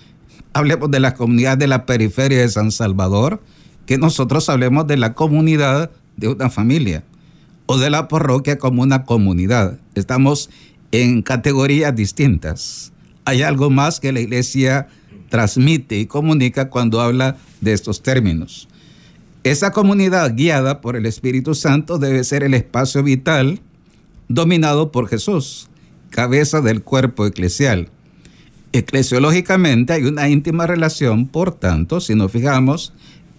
hablemos 0.53 0.89
de 0.89 0.99
la 0.99 1.15
comunidad 1.15 1.57
de 1.57 1.67
la 1.67 1.85
periferia 1.85 2.39
de 2.39 2.49
San 2.49 2.71
Salvador, 2.71 3.41
que 3.85 3.97
nosotros 3.97 4.47
hablemos 4.49 4.87
de 4.87 4.97
la 4.97 5.13
comunidad 5.13 5.91
de 6.17 6.29
una 6.29 6.49
familia 6.49 7.03
o 7.65 7.77
de 7.77 7.89
la 7.89 8.07
parroquia 8.07 8.57
como 8.57 8.83
una 8.83 9.03
comunidad. 9.03 9.79
Estamos 9.95 10.49
en 11.01 11.21
categorías 11.21 11.93
distintas. 11.93 12.93
Hay 13.25 13.41
algo 13.41 13.69
más 13.69 13.99
que 13.99 14.13
la 14.13 14.21
iglesia 14.21 14.87
transmite 15.27 15.99
y 15.99 16.05
comunica 16.05 16.69
cuando 16.69 17.01
habla 17.01 17.35
de 17.59 17.73
estos 17.73 18.01
términos. 18.01 18.69
Esa 19.43 19.71
comunidad 19.71 20.35
guiada 20.35 20.79
por 20.79 20.95
el 20.95 21.05
Espíritu 21.05 21.53
Santo 21.53 21.97
debe 21.97 22.23
ser 22.23 22.43
el 22.43 22.53
espacio 22.53 23.03
vital 23.03 23.59
dominado 24.29 24.93
por 24.93 25.09
Jesús, 25.09 25.67
cabeza 26.11 26.61
del 26.61 26.81
cuerpo 26.81 27.25
eclesial. 27.25 27.89
Eclesiológicamente 28.71 29.91
hay 29.91 30.05
una 30.05 30.29
íntima 30.29 30.65
relación, 30.65 31.27
por 31.27 31.53
tanto, 31.53 31.99
si 31.99 32.15
nos 32.15 32.31
fijamos, 32.31 32.93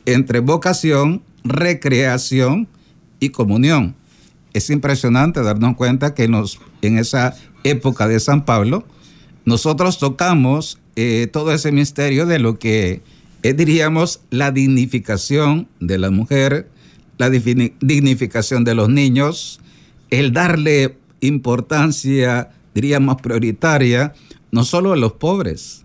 entre 0.05 0.41
vocación, 0.41 1.23
recreación 1.43 2.69
y 3.19 3.31
comunión 3.31 3.95
es 4.57 4.71
impresionante 4.71 5.43
darnos 5.43 5.77
cuenta 5.77 6.15
que 6.15 6.29
nos, 6.29 6.61
en 6.81 6.99
esa 6.99 7.35
época 7.63 8.09
de 8.09 8.21
San 8.21 8.45
Pablo, 8.45 8.87
nosotros 9.45 9.99
tocamos 9.99 10.79
eh, 10.97 11.29
todo 11.31 11.53
ese 11.53 11.73
misterio 11.73 12.25
de 12.25 12.39
lo 12.39 12.59
que 12.59 13.03
eh, 13.43 13.53
diríamos 13.53 14.21
la 14.31 14.51
dignificación 14.53 15.69
de 15.79 15.99
la 15.99 16.11
mujer, 16.11 16.71
la 17.19 17.29
dignificación 17.29 18.65
de 18.65 18.75
los 18.75 18.89
niños, 18.89 19.61
el 20.11 20.33
darle 20.33 20.97
importancia, 21.21 22.51
diríamos, 22.75 23.21
prioritaria, 23.21 24.15
no 24.53 24.65
solo 24.65 24.95
a 24.95 24.97
los 24.97 25.13
pobres, 25.13 25.85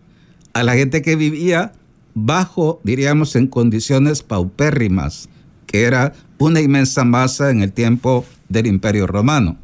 a 0.54 0.64
la 0.64 0.76
gente 0.76 1.02
que 1.02 1.18
vivía 1.18 1.74
bajo, 2.14 2.80
diríamos, 2.84 3.36
en 3.36 3.48
condiciones 3.48 4.24
paupérrimas, 4.24 5.30
que 5.68 5.84
era 5.84 6.14
una 6.38 6.62
inmensa 6.62 7.04
masa 7.04 7.52
en 7.52 7.62
el 7.62 7.72
tiempo 7.72 8.26
del 8.52 8.68
Imperio 8.68 9.08
Romano. 9.08 9.58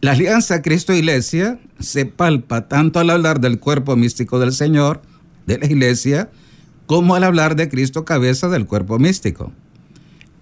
La 0.00 0.12
alianza 0.12 0.60
Cristo-Iglesia 0.62 1.58
se 1.78 2.06
palpa 2.06 2.68
tanto 2.68 2.98
al 2.98 3.10
hablar 3.10 3.40
del 3.40 3.58
cuerpo 3.58 3.96
místico 3.96 4.38
del 4.38 4.52
Señor, 4.52 5.00
de 5.46 5.58
la 5.58 5.66
Iglesia, 5.66 6.30
como 6.86 7.14
al 7.14 7.24
hablar 7.24 7.56
de 7.56 7.68
Cristo 7.68 8.04
cabeza 8.04 8.48
del 8.48 8.66
cuerpo 8.66 8.98
místico. 8.98 9.52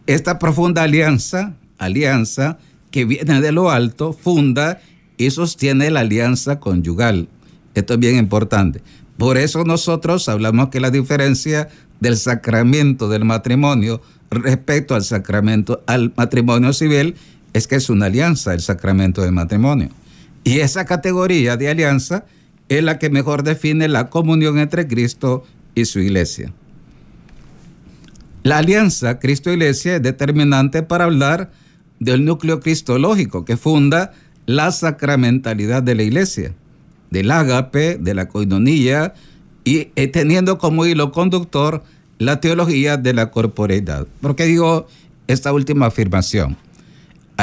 Esta 0.07 0.39
profunda 0.39 0.83
alianza, 0.83 1.55
alianza 1.79 2.59
que 2.91 3.05
viene 3.05 3.41
de 3.41 3.53
lo 3.53 3.71
alto, 3.71 4.13
funda 4.13 4.81
y 5.17 5.31
sostiene 5.31 5.91
la 5.91 6.01
alianza 6.01 6.59
conyugal. 6.59 7.29
Esto 7.75 7.95
es 7.95 8.01
bien 8.01 8.17
importante. 8.17 8.83
Por 9.17 9.39
eso 9.39 9.65
nosotros 9.65 10.29
hablamos 10.29 10.71
que 10.71 10.81
la 10.81 10.91
diferencia 10.91 11.69
del 12.01 12.17
sacramento 12.17 13.09
del 13.09 13.25
matrimonio 13.25 14.03
respecto 14.41 14.95
al 14.95 15.05
sacramento, 15.05 15.83
al 15.87 16.13
matrimonio 16.17 16.73
civil, 16.73 17.17
es 17.53 17.67
que 17.67 17.77
es 17.77 17.91
una 17.91 18.07
alianza 18.07 18.55
el 18.55 18.61
sacramento 18.61 19.23
del 19.23 19.33
matrimonio. 19.33 19.91
Y 20.45 20.61
esa 20.61 20.85
categoría 20.85 21.57
de 21.57 21.69
alianza 21.69 22.25
es 22.69 22.83
la 22.83 22.99
que 22.99 23.11
mejor 23.11 23.43
define 23.43 23.89
la 23.89 24.09
comunión 24.09 24.59
entre 24.59 24.87
Cristo 24.87 25.45
y 25.75 25.85
su 25.85 26.01
iglesia. 26.01 26.53
La 28.43 28.59
alianza 28.59 29.21
Cristo-Iglesia 29.21 29.97
es 29.97 30.03
determinante 30.03 30.83
para 30.83 31.05
hablar 31.05 31.53
del 32.01 32.25
núcleo 32.25 32.59
cristológico 32.59 33.45
que 33.45 33.57
funda 33.57 34.13
la 34.47 34.73
sacramentalidad 34.73 35.83
de 35.83 35.95
la 35.95 36.03
iglesia, 36.03 36.53
del 37.11 37.31
ágape, 37.31 37.99
de 37.99 38.15
la 38.15 38.29
coinonía 38.29 39.15
y 39.65 39.91
eh, 39.95 40.09
teniendo 40.09 40.59
como 40.59 40.87
hilo 40.87 41.13
conductor 41.13 41.85
la 42.25 42.41
teología 42.41 42.97
de 42.97 43.15
la 43.15 43.31
corporeidad. 43.31 44.07
¿Por 44.21 44.37
qué 44.37 44.45
digo 44.45 44.87
esta 45.27 45.53
última 45.53 45.87
afirmación? 45.87 46.57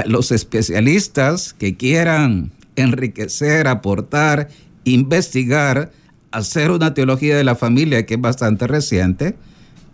los 0.05 0.31
especialistas 0.31 1.53
que 1.53 1.75
quieran 1.75 2.51
enriquecer, 2.77 3.67
aportar, 3.67 4.48
investigar, 4.86 5.91
hacer 6.31 6.71
una 6.71 6.93
teología 6.93 7.36
de 7.36 7.43
la 7.43 7.55
familia 7.55 8.05
que 8.05 8.13
es 8.13 8.21
bastante 8.21 8.67
reciente. 8.67 9.36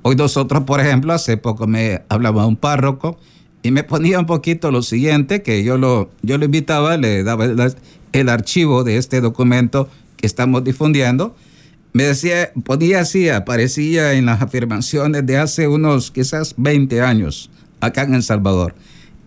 Hoy 0.04 0.16
nosotros, 0.16 0.64
por 0.66 0.80
ejemplo, 0.80 1.14
hace 1.14 1.38
poco 1.38 1.66
me 1.66 2.04
hablaba 2.10 2.46
un 2.46 2.56
párroco 2.56 3.18
y 3.64 3.72
me 3.72 3.84
ponía 3.84 4.20
un 4.20 4.28
poquito 4.28 4.70
lo 4.70 4.84
siguiente, 4.84 5.42
que 5.42 5.64
yo 5.64 5.78
lo, 5.78 6.12
yo 6.22 6.38
lo 6.38 6.46
invitaba, 6.46 6.98
le 6.98 7.24
daba 7.24 7.48
el 8.12 8.30
archivo 8.30 8.84
de 8.84 8.98
este 8.98 9.22
documento 9.22 9.90
que 10.18 10.28
estamos 10.28 10.64
difundiendo. 10.64 11.36
Me 11.96 12.04
decía, 12.04 12.52
podía 12.66 13.00
así, 13.00 13.30
aparecía 13.30 14.16
en 14.16 14.26
las 14.26 14.42
afirmaciones 14.42 15.26
de 15.26 15.38
hace 15.38 15.70
unos 15.70 16.12
quizás 16.12 16.54
20 16.58 17.02
años 17.02 17.50
acá 17.80 18.04
en 18.04 18.16
El 18.16 18.22
Salvador. 18.22 18.76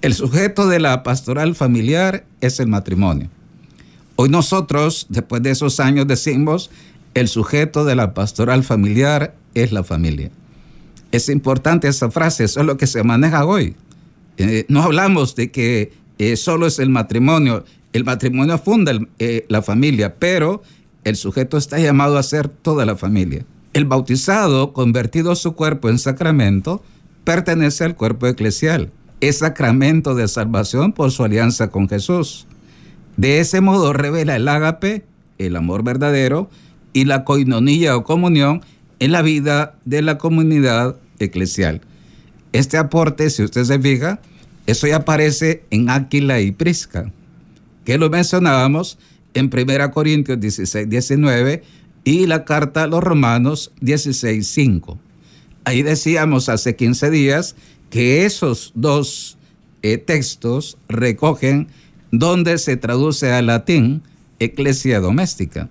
El 0.02 0.12
sujeto 0.12 0.68
de 0.68 0.78
la 0.78 1.02
pastoral 1.02 1.54
familiar 1.54 2.26
es 2.42 2.60
el 2.60 2.68
matrimonio. 2.68 3.30
Hoy 4.16 4.28
nosotros, 4.28 5.06
después 5.08 5.42
de 5.42 5.52
esos 5.52 5.80
años, 5.80 6.06
decimos, 6.06 6.70
el 7.14 7.28
sujeto 7.28 7.86
de 7.86 7.96
la 7.96 8.12
pastoral 8.12 8.62
familiar 8.62 9.34
es 9.54 9.72
la 9.72 9.82
familia. 9.82 10.30
Es 11.10 11.30
importante 11.30 11.88
esa 11.88 12.10
frase, 12.10 12.44
eso 12.44 12.60
es 12.60 12.66
lo 12.66 12.76
que 12.76 12.86
se 12.86 13.02
maneja 13.02 13.46
hoy. 13.46 13.76
Eh, 14.36 14.66
no 14.68 14.82
hablamos 14.82 15.34
de 15.36 15.50
que 15.50 15.94
eh, 16.18 16.36
solo 16.36 16.66
es 16.66 16.78
el 16.78 16.90
matrimonio, 16.90 17.64
el 17.94 18.04
matrimonio 18.04 18.58
funda 18.58 18.92
eh, 19.18 19.46
la 19.48 19.62
familia, 19.62 20.16
pero 20.16 20.62
el 21.08 21.16
sujeto 21.16 21.56
está 21.56 21.78
llamado 21.78 22.18
a 22.18 22.22
ser 22.22 22.48
toda 22.48 22.84
la 22.86 22.96
familia. 22.96 23.44
El 23.72 23.84
bautizado, 23.84 24.72
convertido 24.72 25.34
su 25.34 25.54
cuerpo 25.54 25.88
en 25.88 25.98
sacramento, 25.98 26.82
pertenece 27.24 27.84
al 27.84 27.94
cuerpo 27.94 28.26
eclesial. 28.26 28.90
Es 29.20 29.38
sacramento 29.38 30.14
de 30.14 30.28
salvación 30.28 30.92
por 30.92 31.10
su 31.10 31.24
alianza 31.24 31.68
con 31.68 31.88
Jesús. 31.88 32.46
De 33.16 33.40
ese 33.40 33.60
modo 33.60 33.92
revela 33.92 34.36
el 34.36 34.48
ágape, 34.48 35.04
el 35.38 35.56
amor 35.56 35.82
verdadero, 35.82 36.48
y 36.92 37.04
la 37.04 37.24
coinonía 37.24 37.96
o 37.96 38.04
comunión 38.04 38.62
en 38.98 39.12
la 39.12 39.22
vida 39.22 39.74
de 39.84 40.02
la 40.02 40.18
comunidad 40.18 40.96
eclesial. 41.18 41.80
Este 42.52 42.76
aporte, 42.76 43.30
si 43.30 43.42
usted 43.42 43.64
se 43.64 43.78
fija, 43.78 44.20
eso 44.66 44.86
ya 44.86 44.96
aparece 44.96 45.64
en 45.70 45.90
Áquila 45.90 46.40
y 46.40 46.52
Prisca, 46.52 47.10
que 47.84 47.98
lo 47.98 48.10
mencionábamos 48.10 48.98
en 49.34 49.50
1 49.52 49.90
Corintios 49.90 50.40
16, 50.40 50.88
19 50.88 51.62
y 52.04 52.26
la 52.26 52.44
carta 52.44 52.84
a 52.84 52.86
los 52.86 53.02
Romanos 53.02 53.72
16, 53.80 54.46
5. 54.46 54.98
Ahí 55.64 55.82
decíamos 55.82 56.48
hace 56.48 56.76
15 56.76 57.10
días 57.10 57.56
que 57.90 58.24
esos 58.24 58.72
dos 58.74 59.36
eh, 59.82 59.98
textos 59.98 60.78
recogen 60.88 61.68
donde 62.10 62.58
se 62.58 62.76
traduce 62.76 63.32
al 63.32 63.46
latín 63.46 64.02
eclesia 64.38 65.00
doméstica. 65.00 65.68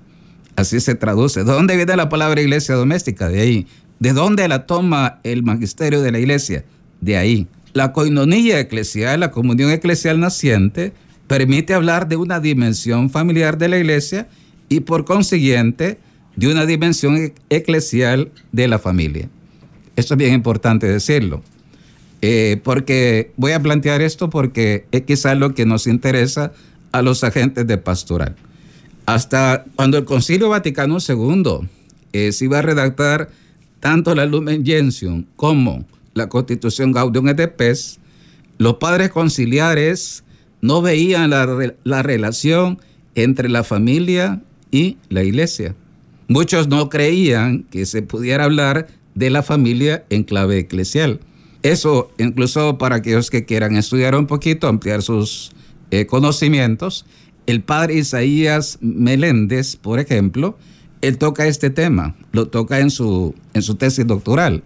Así 0.55 0.79
se 0.79 0.95
traduce. 0.95 1.43
¿De 1.43 1.51
dónde 1.51 1.75
viene 1.75 1.95
la 1.95 2.09
palabra 2.09 2.41
iglesia 2.41 2.75
doméstica? 2.75 3.29
De 3.29 3.41
ahí. 3.41 3.67
¿De 3.99 4.13
dónde 4.13 4.47
la 4.47 4.65
toma 4.65 5.19
el 5.23 5.43
magisterio 5.43 6.01
de 6.01 6.11
la 6.11 6.19
iglesia? 6.19 6.65
De 7.01 7.17
ahí. 7.17 7.47
La 7.73 7.93
coinonía 7.93 8.59
eclesial, 8.59 9.19
la 9.19 9.31
comunión 9.31 9.71
eclesial 9.71 10.19
naciente, 10.19 10.93
permite 11.27 11.73
hablar 11.73 12.07
de 12.07 12.15
una 12.15 12.39
dimensión 12.39 13.09
familiar 13.09 13.57
de 13.57 13.67
la 13.67 13.77
iglesia 13.77 14.27
y 14.69 14.81
por 14.81 15.05
consiguiente 15.05 15.99
de 16.35 16.47
una 16.47 16.65
dimensión 16.65 17.17
e-, 17.17 17.33
eclesial 17.49 18.31
de 18.51 18.67
la 18.67 18.79
familia. 18.79 19.29
Esto 19.95 20.13
es 20.13 20.17
bien 20.17 20.33
importante 20.33 20.87
decirlo, 20.87 21.41
eh, 22.21 22.59
porque 22.63 23.31
voy 23.35 23.51
a 23.51 23.61
plantear 23.61 24.01
esto 24.01 24.29
porque 24.29 24.85
es 24.91 25.01
quizás 25.01 25.37
lo 25.37 25.53
que 25.53 25.65
nos 25.65 25.87
interesa 25.87 26.53
a 26.91 27.01
los 27.01 27.23
agentes 27.23 27.67
de 27.67 27.77
pastoral. 27.77 28.35
Hasta 29.05 29.65
cuando 29.75 29.97
el 29.97 30.05
Concilio 30.05 30.49
Vaticano 30.49 30.97
II 30.99 31.67
eh, 32.13 32.31
se 32.31 32.45
iba 32.45 32.59
a 32.59 32.61
redactar 32.61 33.29
tanto 33.79 34.13
la 34.15 34.25
Lumen 34.25 34.65
Gentium 34.65 35.25
como 35.35 35.85
la 36.13 36.27
Constitución 36.29 36.91
Gaudium 36.91 37.29
et 37.29 37.39
Spes, 37.39 37.99
los 38.57 38.75
padres 38.75 39.09
conciliares 39.09 40.23
no 40.61 40.81
veían 40.81 41.29
la, 41.29 42.03
relación 42.03 42.79
entre 43.15 43.49
la 43.49 43.63
familia 43.63 44.41
y 44.71 44.97
la 45.09 45.23
iglesia. 45.23 45.75
Muchos 46.27 46.67
no 46.67 46.89
creían 46.89 47.63
que 47.63 47.85
se 47.85 48.01
pudiera 48.01 48.45
hablar 48.45 48.87
de 49.15 49.29
la 49.29 49.43
familia 49.43 50.05
en 50.09 50.23
clave 50.23 50.59
eclesial. 50.59 51.19
Eso, 51.63 52.11
incluso 52.17 52.77
para 52.77 52.97
aquellos 52.97 53.29
que 53.29 53.45
quieran 53.45 53.75
estudiar 53.75 54.15
un 54.15 54.27
poquito, 54.27 54.67
ampliar 54.67 55.01
sus 55.01 55.51
eh, 55.91 56.05
conocimientos, 56.05 57.05
el 57.45 57.61
padre 57.61 57.95
Isaías 57.95 58.77
Meléndez, 58.81 59.77
por 59.77 59.99
ejemplo, 59.99 60.57
él 61.01 61.17
toca 61.17 61.47
este 61.47 61.69
tema, 61.69 62.15
lo 62.31 62.47
toca 62.49 62.79
en 62.79 62.91
su, 62.91 63.33
en 63.53 63.61
su 63.61 63.75
tesis 63.75 64.05
doctoral. 64.05 64.63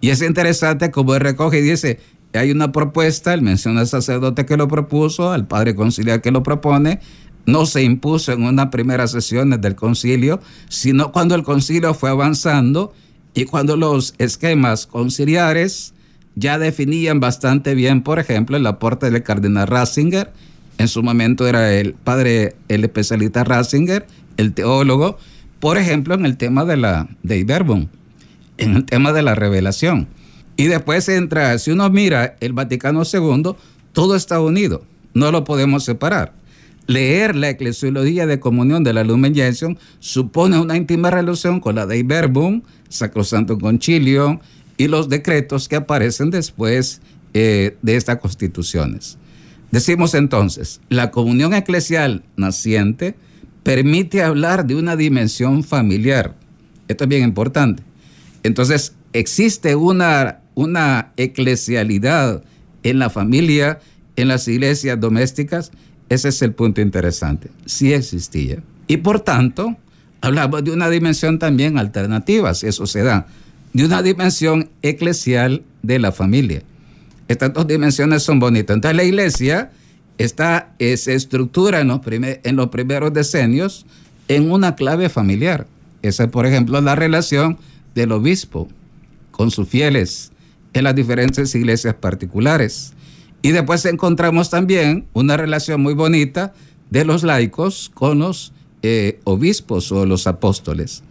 Y 0.00 0.10
es 0.10 0.22
interesante 0.22 0.90
como 0.90 1.14
él 1.14 1.20
recoge 1.20 1.58
y 1.58 1.62
dice, 1.62 2.00
hay 2.38 2.50
una 2.50 2.72
propuesta, 2.72 3.34
él 3.34 3.42
menciona 3.42 3.80
al 3.80 3.88
sacerdote 3.88 4.46
que 4.46 4.56
lo 4.56 4.68
propuso, 4.68 5.32
al 5.32 5.46
padre 5.46 5.74
conciliar 5.74 6.22
que 6.22 6.30
lo 6.30 6.42
propone, 6.42 7.00
no 7.46 7.66
se 7.66 7.82
impuso 7.82 8.32
en 8.32 8.44
una 8.44 8.70
primera 8.70 9.06
sesión 9.08 9.50
del 9.60 9.74
concilio, 9.74 10.40
sino 10.68 11.12
cuando 11.12 11.34
el 11.34 11.42
concilio 11.42 11.94
fue 11.94 12.10
avanzando 12.10 12.92
y 13.34 13.44
cuando 13.44 13.76
los 13.76 14.14
esquemas 14.18 14.86
conciliares 14.86 15.94
ya 16.36 16.58
definían 16.58 17.20
bastante 17.20 17.74
bien, 17.74 18.02
por 18.02 18.18
ejemplo, 18.18 18.56
el 18.56 18.66
aporte 18.66 19.10
del 19.10 19.22
cardenal 19.22 19.66
Ratzinger, 19.66 20.32
en 20.78 20.88
su 20.88 21.02
momento 21.02 21.46
era 21.46 21.72
el 21.72 21.94
padre, 21.94 22.56
el 22.68 22.84
especialista 22.84 23.44
Ratzinger, 23.44 24.06
el 24.36 24.54
teólogo, 24.54 25.18
por 25.58 25.76
ejemplo, 25.76 26.14
en 26.14 26.24
el 26.24 26.36
tema 26.36 26.64
de 26.64 26.76
la 26.76 27.08
de 27.22 27.38
Iberbon, 27.38 27.90
en 28.56 28.76
el 28.76 28.84
tema 28.84 29.12
de 29.12 29.22
la 29.22 29.34
revelación. 29.34 30.08
Y 30.60 30.66
después 30.66 31.08
entra, 31.08 31.58
si 31.58 31.70
uno 31.70 31.88
mira 31.88 32.36
el 32.40 32.52
Vaticano 32.52 33.04
II, 33.10 33.52
todo 33.94 34.14
está 34.14 34.42
unido, 34.42 34.84
no 35.14 35.32
lo 35.32 35.42
podemos 35.42 35.84
separar. 35.84 36.34
Leer 36.86 37.34
la 37.34 37.48
eclesiología 37.48 38.26
de 38.26 38.40
comunión 38.40 38.84
de 38.84 38.92
la 38.92 39.02
Lumen 39.02 39.34
Gentium 39.34 39.76
supone 40.00 40.60
una 40.60 40.76
íntima 40.76 41.10
relación 41.10 41.60
con 41.60 41.76
la 41.76 41.86
Dei 41.86 42.02
Verbum, 42.02 42.60
Sacrosanto 42.90 43.58
Concilio 43.58 44.38
y 44.76 44.88
los 44.88 45.08
decretos 45.08 45.66
que 45.66 45.76
aparecen 45.76 46.28
después 46.28 47.00
eh, 47.32 47.78
de 47.80 47.96
estas 47.96 48.18
constituciones. 48.18 49.16
Decimos 49.70 50.12
entonces, 50.12 50.82
la 50.90 51.10
comunión 51.10 51.54
eclesial 51.54 52.22
naciente 52.36 53.14
permite 53.62 54.22
hablar 54.22 54.66
de 54.66 54.74
una 54.74 54.94
dimensión 54.94 55.64
familiar. 55.64 56.36
Esto 56.86 57.04
es 57.04 57.08
bien 57.08 57.22
importante. 57.22 57.82
Entonces, 58.42 58.94
existe 59.14 59.74
una 59.74 60.39
una 60.60 61.12
eclesialidad 61.16 62.42
en 62.82 62.98
la 62.98 63.08
familia, 63.08 63.80
en 64.16 64.28
las 64.28 64.46
iglesias 64.46 65.00
domésticas, 65.00 65.72
ese 66.10 66.28
es 66.28 66.42
el 66.42 66.52
punto 66.52 66.82
interesante. 66.82 67.48
Sí 67.64 67.94
existía. 67.94 68.62
Y 68.86 68.98
por 68.98 69.20
tanto, 69.20 69.76
hablamos 70.20 70.62
de 70.64 70.72
una 70.72 70.90
dimensión 70.90 71.38
también 71.38 71.78
alternativa, 71.78 72.52
si 72.52 72.66
eso 72.66 72.86
se 72.86 73.02
da, 73.02 73.26
de 73.72 73.84
una 73.84 74.02
dimensión 74.02 74.68
eclesial 74.82 75.62
de 75.82 75.98
la 75.98 76.12
familia. 76.12 76.62
Estas 77.28 77.54
dos 77.54 77.66
dimensiones 77.66 78.22
son 78.22 78.38
bonitas. 78.38 78.74
Entonces 78.74 78.96
la 78.96 79.04
iglesia 79.04 79.70
está, 80.18 80.74
eh, 80.78 80.96
se 80.96 81.14
estructura 81.14 81.80
en 81.80 81.88
los, 81.88 82.00
en 82.04 82.56
los 82.56 82.68
primeros 82.68 83.14
decenios 83.14 83.86
en 84.28 84.50
una 84.50 84.74
clave 84.74 85.08
familiar. 85.08 85.66
Esa 86.02 86.24
es, 86.24 86.30
por 86.30 86.44
ejemplo, 86.44 86.80
la 86.80 86.96
relación 86.96 87.58
del 87.94 88.12
obispo 88.12 88.68
con 89.30 89.50
sus 89.50 89.68
fieles, 89.68 90.32
en 90.72 90.84
las 90.84 90.94
diferentes 90.94 91.54
iglesias 91.54 91.94
particulares. 91.94 92.92
Y 93.42 93.52
después 93.52 93.84
encontramos 93.86 94.50
también 94.50 95.06
una 95.12 95.36
relación 95.36 95.80
muy 95.80 95.94
bonita 95.94 96.52
de 96.90 97.04
los 97.04 97.22
laicos 97.22 97.90
con 97.94 98.18
los 98.18 98.52
eh, 98.82 99.20
obispos 99.24 99.90
o 99.92 100.06
los 100.06 100.26
apóstoles. 100.26 101.02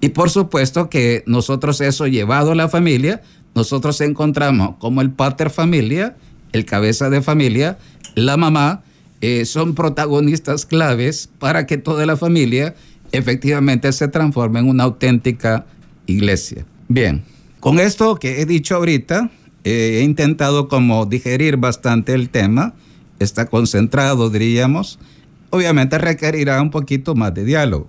Y 0.00 0.10
por 0.10 0.30
supuesto 0.30 0.88
que 0.90 1.24
nosotros 1.26 1.80
eso 1.80 2.06
llevado 2.06 2.52
a 2.52 2.54
la 2.54 2.68
familia, 2.68 3.22
nosotros 3.54 4.00
encontramos 4.00 4.76
como 4.78 5.00
el 5.00 5.10
pater 5.10 5.50
familia, 5.50 6.16
el 6.52 6.64
cabeza 6.64 7.10
de 7.10 7.22
familia, 7.22 7.78
la 8.14 8.36
mamá, 8.36 8.82
eh, 9.20 9.44
son 9.46 9.74
protagonistas 9.74 10.66
claves 10.66 11.30
para 11.38 11.66
que 11.66 11.78
toda 11.78 12.04
la 12.04 12.16
familia 12.16 12.74
efectivamente 13.12 13.92
se 13.92 14.08
transforme 14.08 14.60
en 14.60 14.68
una 14.68 14.84
auténtica 14.84 15.66
iglesia. 16.06 16.66
Bien, 16.88 17.22
con 17.64 17.80
esto 17.80 18.16
que 18.16 18.42
he 18.42 18.44
dicho 18.44 18.74
ahorita, 18.74 19.30
eh, 19.64 20.00
he 20.00 20.02
intentado 20.02 20.68
como 20.68 21.06
digerir 21.06 21.56
bastante 21.56 22.12
el 22.12 22.28
tema, 22.28 22.74
está 23.20 23.46
concentrado, 23.46 24.28
diríamos. 24.28 24.98
Obviamente 25.48 25.96
requerirá 25.96 26.60
un 26.60 26.70
poquito 26.70 27.14
más 27.14 27.32
de 27.32 27.42
diálogo, 27.46 27.88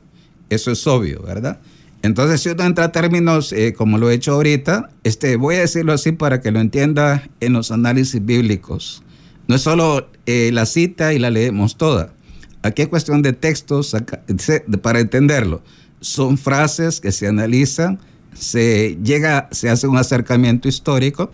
eso 0.49 0.71
es 0.71 0.88
obvio, 0.88 1.21
¿verdad? 1.23 1.59
Entonces, 2.03 2.39
si 2.39 2.47
uno 2.47 2.63
entra 2.63 2.85
a 2.85 2.91
términos, 2.93 3.51
eh, 3.51 3.73
como 3.73 3.97
lo 3.97 4.09
he 4.09 4.13
hecho 4.13 4.35
ahorita, 4.35 4.91
este, 5.03 5.35
voy 5.35 5.55
a 5.55 5.59
decirlo 5.59 5.91
así 5.91 6.13
para 6.13 6.39
que 6.39 6.51
lo 6.51 6.61
entienda 6.61 7.27
en 7.41 7.51
los 7.51 7.69
análisis 7.69 8.25
bíblicos. 8.25 9.03
No 9.49 9.55
es 9.55 9.61
solo 9.61 10.07
eh, 10.25 10.51
la 10.53 10.67
cita 10.67 11.11
y 11.11 11.19
la 11.19 11.31
leemos 11.31 11.75
toda. 11.75 12.13
Aquí 12.61 12.83
es 12.83 12.88
cuestión 12.88 13.21
de 13.21 13.33
textos 13.33 13.93
para 14.81 15.01
entenderlo. 15.01 15.61
Son 15.99 16.38
frases 16.38 17.01
que 17.01 17.11
se 17.11 17.27
analizan, 17.27 17.99
se 18.36 18.98
llega, 19.04 19.48
se 19.52 19.69
hace 19.69 19.88
un 19.88 19.98
acercamiento 19.98 20.67
histórico 20.67 21.32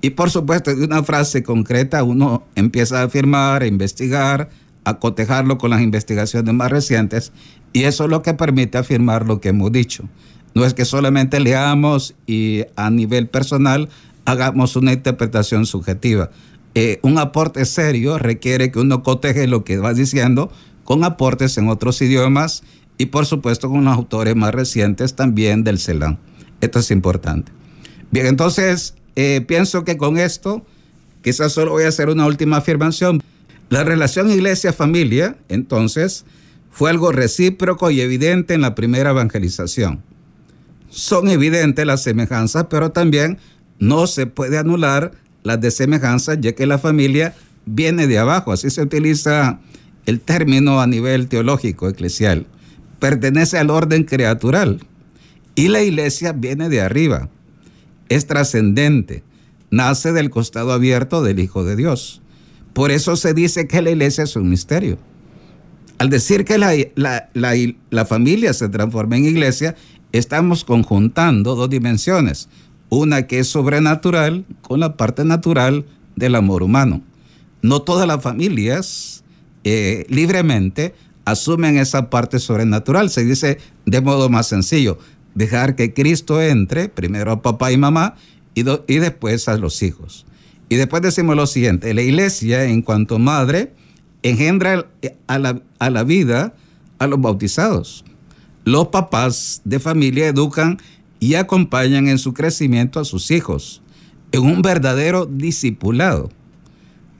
y 0.00 0.10
por 0.10 0.30
supuesto 0.30 0.74
de 0.74 0.84
una 0.84 1.02
frase 1.02 1.42
concreta 1.42 2.04
uno 2.04 2.44
empieza 2.54 3.00
a 3.00 3.04
afirmar, 3.04 3.62
a 3.62 3.66
investigar, 3.66 4.50
a 4.84 4.98
cotejarlo 4.98 5.58
con 5.58 5.70
las 5.70 5.80
investigaciones 5.80 6.54
más 6.54 6.70
recientes 6.70 7.32
y 7.72 7.84
eso 7.84 8.04
es 8.04 8.10
lo 8.10 8.22
que 8.22 8.34
permite 8.34 8.78
afirmar 8.78 9.26
lo 9.26 9.40
que 9.40 9.48
hemos 9.48 9.72
dicho. 9.72 10.08
No 10.54 10.64
es 10.64 10.74
que 10.74 10.84
solamente 10.84 11.40
leamos 11.40 12.14
y 12.26 12.64
a 12.76 12.90
nivel 12.90 13.28
personal 13.28 13.88
hagamos 14.24 14.76
una 14.76 14.92
interpretación 14.92 15.66
subjetiva. 15.66 16.30
Eh, 16.74 16.98
un 17.02 17.18
aporte 17.18 17.64
serio 17.64 18.18
requiere 18.18 18.70
que 18.70 18.80
uno 18.80 19.02
coteje 19.02 19.46
lo 19.46 19.64
que 19.64 19.78
va 19.78 19.94
diciendo 19.94 20.52
con 20.84 21.02
aportes 21.02 21.56
en 21.56 21.68
otros 21.68 22.00
idiomas 22.02 22.62
y 22.98 23.06
por 23.06 23.26
supuesto 23.26 23.68
con 23.68 23.84
los 23.84 23.94
autores 23.94 24.36
más 24.36 24.54
recientes 24.54 25.14
también 25.14 25.64
del 25.64 25.78
CELAM. 25.78 26.18
Esto 26.64 26.78
es 26.78 26.90
importante. 26.90 27.52
Bien, 28.10 28.26
entonces 28.26 28.94
eh, 29.16 29.44
pienso 29.46 29.84
que 29.84 29.98
con 29.98 30.16
esto 30.16 30.64
quizás 31.22 31.52
solo 31.52 31.72
voy 31.72 31.84
a 31.84 31.88
hacer 31.88 32.08
una 32.08 32.26
última 32.26 32.56
afirmación. 32.56 33.22
La 33.68 33.84
relación 33.84 34.30
iglesia-familia, 34.30 35.36
entonces, 35.48 36.24
fue 36.70 36.88
algo 36.88 37.12
recíproco 37.12 37.90
y 37.90 38.00
evidente 38.00 38.54
en 38.54 38.62
la 38.62 38.74
primera 38.74 39.10
evangelización. 39.10 40.02
Son 40.88 41.28
evidentes 41.28 41.84
las 41.84 42.02
semejanzas, 42.02 42.66
pero 42.70 42.92
también 42.92 43.38
no 43.78 44.06
se 44.06 44.26
puede 44.26 44.56
anular 44.56 45.12
las 45.42 45.60
desemejanzas, 45.60 46.38
ya 46.40 46.52
que 46.52 46.66
la 46.66 46.78
familia 46.78 47.34
viene 47.66 48.06
de 48.06 48.18
abajo, 48.18 48.52
así 48.52 48.70
se 48.70 48.80
utiliza 48.80 49.60
el 50.06 50.20
término 50.20 50.80
a 50.80 50.86
nivel 50.86 51.28
teológico, 51.28 51.90
eclesial. 51.90 52.46
Pertenece 53.00 53.58
al 53.58 53.68
orden 53.68 54.04
creatural 54.04 54.80
y 55.54 55.68
la 55.68 55.82
iglesia 55.82 56.32
viene 56.32 56.68
de 56.68 56.80
arriba, 56.80 57.28
es 58.08 58.26
trascendente, 58.26 59.22
nace 59.70 60.12
del 60.12 60.30
costado 60.30 60.72
abierto 60.72 61.22
del 61.22 61.40
Hijo 61.40 61.64
de 61.64 61.76
Dios. 61.76 62.22
Por 62.72 62.90
eso 62.90 63.16
se 63.16 63.34
dice 63.34 63.68
que 63.68 63.82
la 63.82 63.90
iglesia 63.90 64.24
es 64.24 64.36
un 64.36 64.48
misterio. 64.48 64.98
Al 65.98 66.10
decir 66.10 66.44
que 66.44 66.58
la, 66.58 66.74
la, 67.34 68.04
familia 68.04 68.52
se 68.52 68.68
transforma 68.68 69.16
en 69.16 69.26
iglesia, 69.26 69.76
estamos 70.12 70.64
conjuntando 70.64 71.54
dos 71.54 71.70
dimensiones. 71.70 72.48
Una 72.88 73.26
que 73.28 73.38
es 73.38 73.48
sobrenatural 73.48 74.44
con 74.60 74.80
la 74.80 74.96
parte 74.96 75.24
natural 75.24 75.86
del 76.16 76.34
amor 76.34 76.64
humano. 76.64 77.02
No 77.62 77.82
todas 77.82 78.08
las 78.08 78.22
familias 78.22 79.24
eh, 79.62 80.04
libremente 80.08 80.94
asumen 81.24 81.78
esa 81.78 82.10
parte 82.10 82.40
sobrenatural. 82.40 83.08
Se 83.08 83.24
dice 83.24 83.58
de 83.86 84.00
modo 84.00 84.28
más 84.28 84.48
sencillo, 84.48 84.98
dejar 85.34 85.76
que 85.76 85.92
Cristo 85.92 86.40
entre 86.42 86.88
primero 86.88 87.32
a 87.32 87.42
papá 87.42 87.72
y 87.72 87.76
mamá 87.76 88.16
y, 88.54 88.64
y 88.86 88.98
después 88.98 89.48
a 89.48 89.56
los 89.56 89.82
hijos. 89.82 90.26
Y 90.68 90.76
después 90.76 91.02
decimos 91.02 91.36
lo 91.36 91.46
siguiente, 91.46 91.92
la 91.94 92.02
iglesia 92.02 92.64
en 92.64 92.82
cuanto 92.82 93.18
madre 93.18 93.72
engendra 94.22 94.86
a 95.26 95.38
la, 95.38 95.62
a 95.78 95.90
la 95.90 96.04
vida 96.04 96.54
a 96.98 97.06
los 97.06 97.20
bautizados. 97.20 98.04
Los 98.64 98.88
papás 98.88 99.60
de 99.64 99.78
familia 99.78 100.26
educan 100.26 100.78
y 101.20 101.34
acompañan 101.34 102.08
en 102.08 102.18
su 102.18 102.32
crecimiento 102.32 102.98
a 102.98 103.04
sus 103.04 103.30
hijos 103.30 103.82
en 104.32 104.42
un 104.42 104.62
verdadero 104.62 105.26
discipulado, 105.26 106.28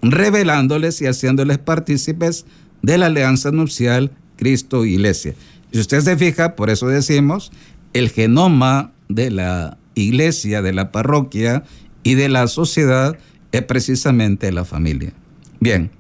revelándoles 0.03 1.01
y 1.01 1.07
haciéndoles 1.07 1.59
partícipes 1.59 2.45
de 2.83 2.99
la 2.99 3.07
alianza 3.07 3.53
nupcial 3.53 4.11
Cristo-Iglesia. 4.37 5.35
Si 5.73 5.79
usted 5.79 6.01
se 6.01 6.17
fija, 6.17 6.57
por 6.57 6.71
eso 6.71 6.89
decimos, 6.89 7.53
el 7.95 8.11
genoma 8.11 8.93
de 9.09 9.31
la 9.31 9.79
iglesia, 9.95 10.61
de 10.61 10.75
la 10.75 10.93
parroquia 10.93 11.65
y 12.03 12.15
de 12.15 12.29
la 12.29 12.47
sociedad 12.49 13.17
es 13.53 13.63
precisamente 13.63 14.53
la 14.53 14.65
familia. 14.65 15.13
Bien, 15.61 15.91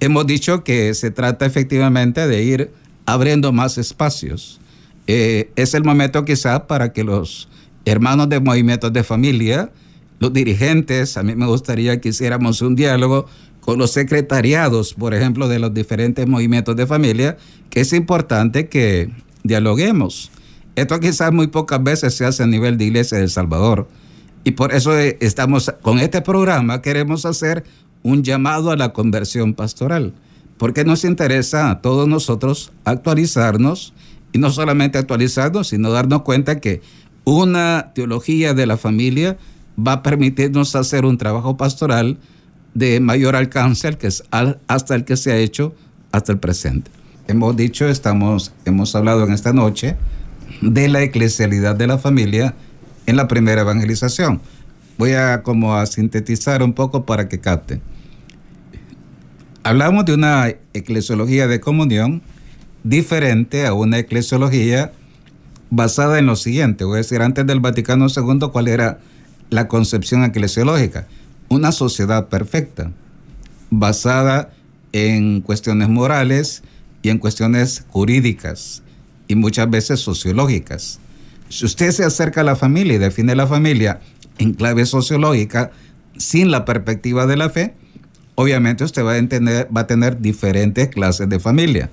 hemos 0.00 0.26
dicho 0.26 0.64
que 0.64 0.92
se 0.94 1.10
trata 1.10 1.46
efectivamente 1.46 2.26
de 2.26 2.42
ir 2.42 2.70
abriendo 3.06 3.52
más 3.52 3.78
espacios. 3.78 4.60
Eh, 5.06 5.50
es 5.56 5.74
el 5.74 5.84
momento 5.84 6.24
quizá 6.24 6.66
para 6.66 6.92
que 6.92 7.04
los 7.04 7.48
hermanos 7.84 8.28
de 8.28 8.40
movimientos 8.40 8.92
de 8.92 9.04
familia, 9.04 9.70
los 10.18 10.32
dirigentes, 10.32 11.16
a 11.16 11.22
mí 11.22 11.34
me 11.34 11.46
gustaría 11.46 12.00
que 12.00 12.08
hiciéramos 12.08 12.62
un 12.62 12.74
diálogo 12.74 13.26
con 13.60 13.78
los 13.78 13.92
secretariados, 13.92 14.94
por 14.94 15.14
ejemplo, 15.14 15.48
de 15.48 15.58
los 15.58 15.72
diferentes 15.72 16.26
movimientos 16.26 16.76
de 16.76 16.86
familia, 16.86 17.36
que 17.70 17.80
es 17.80 17.92
importante 17.92 18.68
que 18.68 19.10
dialoguemos. 19.42 20.30
Esto 20.76 20.98
quizás 20.98 21.32
muy 21.32 21.46
pocas 21.46 21.82
veces 21.82 22.14
se 22.14 22.24
hace 22.24 22.42
a 22.42 22.46
nivel 22.46 22.76
de 22.78 22.86
Iglesia 22.86 23.18
de 23.18 23.24
El 23.24 23.30
Salvador. 23.30 23.88
Y 24.42 24.52
por 24.52 24.74
eso 24.74 24.98
eh, 24.98 25.16
estamos 25.20 25.72
con 25.82 25.98
este 25.98 26.20
programa, 26.20 26.82
queremos 26.82 27.24
hacer 27.24 27.64
un 28.02 28.22
llamado 28.22 28.70
a 28.70 28.76
la 28.76 28.92
conversión 28.92 29.54
pastoral, 29.54 30.12
porque 30.58 30.84
nos 30.84 31.04
interesa 31.04 31.70
a 31.70 31.80
todos 31.80 32.06
nosotros 32.06 32.72
actualizarnos 32.84 33.94
y 34.32 34.38
no 34.38 34.50
solamente 34.50 34.98
actualizarnos, 34.98 35.68
sino 35.68 35.90
darnos 35.90 36.22
cuenta 36.22 36.60
que 36.60 36.82
una 37.24 37.92
teología 37.94 38.52
de 38.52 38.66
la 38.66 38.76
familia 38.76 39.38
va 39.78 39.92
a 39.92 40.02
permitirnos 40.02 40.76
hacer 40.76 41.06
un 41.06 41.16
trabajo 41.16 41.56
pastoral 41.56 42.18
de 42.74 43.00
mayor 43.00 43.36
alcance 43.36 43.86
al 43.86 43.96
que, 43.96 44.08
hasta 44.66 44.94
el 44.94 45.04
que 45.04 45.16
se 45.16 45.32
ha 45.32 45.38
hecho 45.38 45.74
hasta 46.12 46.32
el 46.32 46.38
presente. 46.38 46.90
Hemos 47.26 47.56
dicho, 47.56 47.88
estamos, 47.88 48.52
hemos 48.66 48.94
hablado 48.94 49.24
en 49.24 49.32
esta 49.32 49.52
noche 49.54 49.96
de 50.60 50.88
la 50.88 51.02
eclesialidad 51.02 51.76
de 51.76 51.86
la 51.86 51.98
familia 51.98 52.54
en 53.06 53.16
la 53.16 53.28
primera 53.28 53.62
evangelización. 53.62 54.40
Voy 54.98 55.12
a 55.12 55.42
como 55.42 55.74
a 55.74 55.86
sintetizar 55.86 56.62
un 56.62 56.72
poco 56.72 57.04
para 57.04 57.28
que 57.28 57.40
capten. 57.40 57.82
Hablamos 59.62 60.04
de 60.04 60.14
una 60.14 60.48
eclesiología 60.72 61.46
de 61.46 61.60
comunión 61.60 62.22
diferente 62.82 63.66
a 63.66 63.72
una 63.72 63.98
eclesiología 63.98 64.92
basada 65.70 66.18
en 66.18 66.26
lo 66.26 66.36
siguiente, 66.36 66.84
voy 66.84 66.94
a 66.94 66.98
decir 66.98 67.22
antes 67.22 67.46
del 67.46 67.60
Vaticano 67.60 68.06
II 68.14 68.50
cuál 68.52 68.68
era 68.68 69.00
la 69.50 69.66
concepción 69.66 70.22
eclesiológica, 70.22 71.08
una 71.48 71.72
sociedad 71.72 72.28
perfecta, 72.28 72.92
basada 73.70 74.52
en 74.92 75.40
cuestiones 75.40 75.88
morales 75.88 76.62
y 77.02 77.08
en 77.08 77.18
cuestiones 77.18 77.84
jurídicas 77.88 78.83
y 79.28 79.34
muchas 79.34 79.70
veces 79.70 80.00
sociológicas. 80.00 81.00
Si 81.48 81.64
usted 81.64 81.90
se 81.90 82.04
acerca 82.04 82.40
a 82.40 82.44
la 82.44 82.56
familia 82.56 82.94
y 82.94 82.98
define 82.98 83.34
la 83.34 83.46
familia 83.46 84.00
en 84.38 84.54
clave 84.54 84.86
sociológica, 84.86 85.70
sin 86.16 86.50
la 86.50 86.64
perspectiva 86.64 87.26
de 87.26 87.36
la 87.36 87.50
fe, 87.50 87.74
obviamente 88.34 88.84
usted 88.84 89.04
va 89.04 89.12
a, 89.12 89.18
entender, 89.18 89.68
va 89.74 89.82
a 89.82 89.86
tener 89.86 90.20
diferentes 90.20 90.88
clases 90.88 91.28
de 91.28 91.40
familia. 91.40 91.90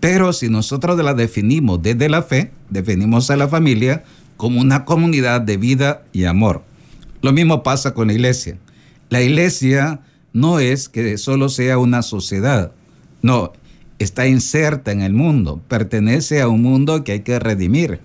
Pero 0.00 0.32
si 0.32 0.48
nosotros 0.48 1.02
la 1.02 1.14
definimos 1.14 1.82
desde 1.82 2.08
la 2.08 2.22
fe, 2.22 2.52
definimos 2.70 3.30
a 3.30 3.36
la 3.36 3.48
familia 3.48 4.04
como 4.36 4.60
una 4.60 4.84
comunidad 4.84 5.40
de 5.40 5.56
vida 5.56 6.04
y 6.12 6.24
amor. 6.24 6.62
Lo 7.20 7.32
mismo 7.32 7.62
pasa 7.62 7.94
con 7.94 8.06
la 8.06 8.12
iglesia. 8.12 8.58
La 9.10 9.20
iglesia 9.20 10.00
no 10.32 10.60
es 10.60 10.88
que 10.88 11.18
solo 11.18 11.48
sea 11.48 11.78
una 11.78 12.02
sociedad, 12.02 12.72
no, 13.22 13.52
está 13.98 14.26
inserta 14.26 14.92
en 14.92 15.00
el 15.00 15.12
mundo, 15.12 15.60
pertenece 15.68 16.40
a 16.40 16.48
un 16.48 16.62
mundo 16.62 17.04
que 17.04 17.12
hay 17.12 17.20
que 17.20 17.38
redimir. 17.38 18.00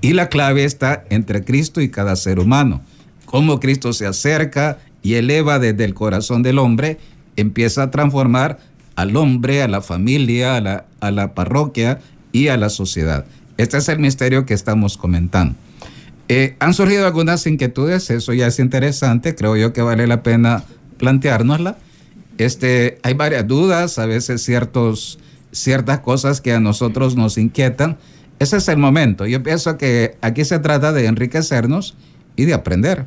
Y 0.00 0.12
la 0.12 0.28
clave 0.28 0.64
está 0.64 1.04
entre 1.10 1.44
Cristo 1.44 1.80
y 1.80 1.88
cada 1.88 2.16
ser 2.16 2.38
humano. 2.38 2.82
Cómo 3.24 3.60
Cristo 3.60 3.92
se 3.92 4.06
acerca 4.06 4.78
y 5.02 5.14
eleva 5.14 5.58
desde 5.58 5.84
el 5.84 5.94
corazón 5.94 6.42
del 6.42 6.58
hombre, 6.58 6.98
empieza 7.36 7.84
a 7.84 7.90
transformar 7.90 8.58
al 8.96 9.16
hombre, 9.16 9.62
a 9.62 9.68
la 9.68 9.80
familia, 9.80 10.56
a 10.56 10.60
la, 10.60 10.84
a 11.00 11.10
la 11.10 11.34
parroquia 11.34 12.00
y 12.32 12.48
a 12.48 12.56
la 12.56 12.68
sociedad. 12.68 13.26
Este 13.56 13.76
es 13.76 13.88
el 13.88 13.98
misterio 13.98 14.46
que 14.46 14.54
estamos 14.54 14.96
comentando. 14.96 15.54
Eh, 16.28 16.56
han 16.58 16.74
surgido 16.74 17.06
algunas 17.06 17.46
inquietudes, 17.46 18.10
eso 18.10 18.34
ya 18.34 18.46
es 18.46 18.58
interesante, 18.58 19.34
creo 19.34 19.56
yo 19.56 19.72
que 19.72 19.82
vale 19.82 20.06
la 20.06 20.22
pena 20.22 20.62
planteárnosla. 20.98 21.78
Este, 22.36 22.98
hay 23.02 23.14
varias 23.14 23.46
dudas, 23.48 23.98
a 23.98 24.06
veces 24.06 24.42
ciertos, 24.42 25.18
ciertas 25.52 26.00
cosas 26.00 26.40
que 26.40 26.52
a 26.52 26.60
nosotros 26.60 27.16
nos 27.16 27.38
inquietan 27.38 27.98
ese 28.38 28.58
es 28.58 28.68
el 28.68 28.78
momento. 28.78 29.26
Yo 29.26 29.42
pienso 29.42 29.76
que 29.78 30.16
aquí 30.20 30.44
se 30.44 30.58
trata 30.60 30.92
de 30.92 31.06
enriquecernos 31.06 31.96
y 32.36 32.44
de 32.44 32.54
aprender. 32.54 33.04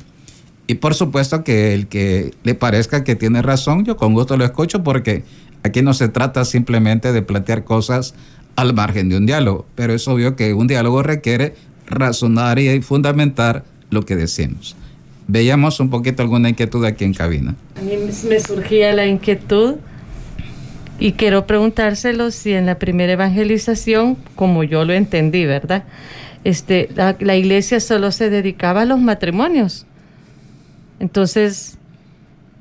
Y 0.66 0.74
por 0.74 0.94
supuesto 0.94 1.42
que 1.42 1.74
el 1.74 1.86
que 1.86 2.32
le 2.44 2.54
parezca 2.54 3.02
que 3.02 3.16
tiene 3.16 3.42
razón, 3.42 3.84
yo 3.84 3.96
con 3.96 4.12
gusto 4.12 4.36
lo 4.36 4.44
escucho 4.44 4.82
porque 4.82 5.24
aquí 5.62 5.82
no 5.82 5.94
se 5.94 6.08
trata 6.08 6.44
simplemente 6.44 7.12
de 7.12 7.22
plantear 7.22 7.64
cosas 7.64 8.14
al 8.56 8.74
margen 8.74 9.08
de 9.08 9.16
un 9.16 9.24
diálogo, 9.24 9.66
pero 9.74 9.94
es 9.94 10.06
obvio 10.06 10.36
que 10.36 10.52
un 10.52 10.66
diálogo 10.66 11.02
requiere 11.02 11.54
razonar 11.86 12.58
y 12.58 12.82
fundamentar 12.82 13.64
lo 13.90 14.02
que 14.02 14.16
decimos. 14.16 14.76
Veíamos 15.26 15.80
un 15.80 15.88
poquito 15.88 16.22
alguna 16.22 16.50
inquietud 16.50 16.84
aquí 16.84 17.04
en 17.04 17.14
cabina. 17.14 17.54
A 17.76 17.80
mí 17.80 17.94
me 18.28 18.40
surgía 18.40 18.92
la 18.92 19.06
inquietud 19.06 19.76
y 21.02 21.14
quiero 21.14 21.48
preguntárselo 21.48 22.30
si 22.30 22.52
en 22.52 22.64
la 22.64 22.78
primera 22.78 23.14
evangelización, 23.14 24.16
como 24.36 24.62
yo 24.62 24.84
lo 24.84 24.92
entendí, 24.92 25.44
¿verdad? 25.44 25.82
Este, 26.44 26.88
la, 26.94 27.36
iglesia 27.36 27.80
solo 27.80 28.12
se 28.12 28.30
dedicaba 28.30 28.82
a 28.82 28.84
los 28.84 29.00
matrimonios. 29.00 29.84
Entonces, 31.00 31.76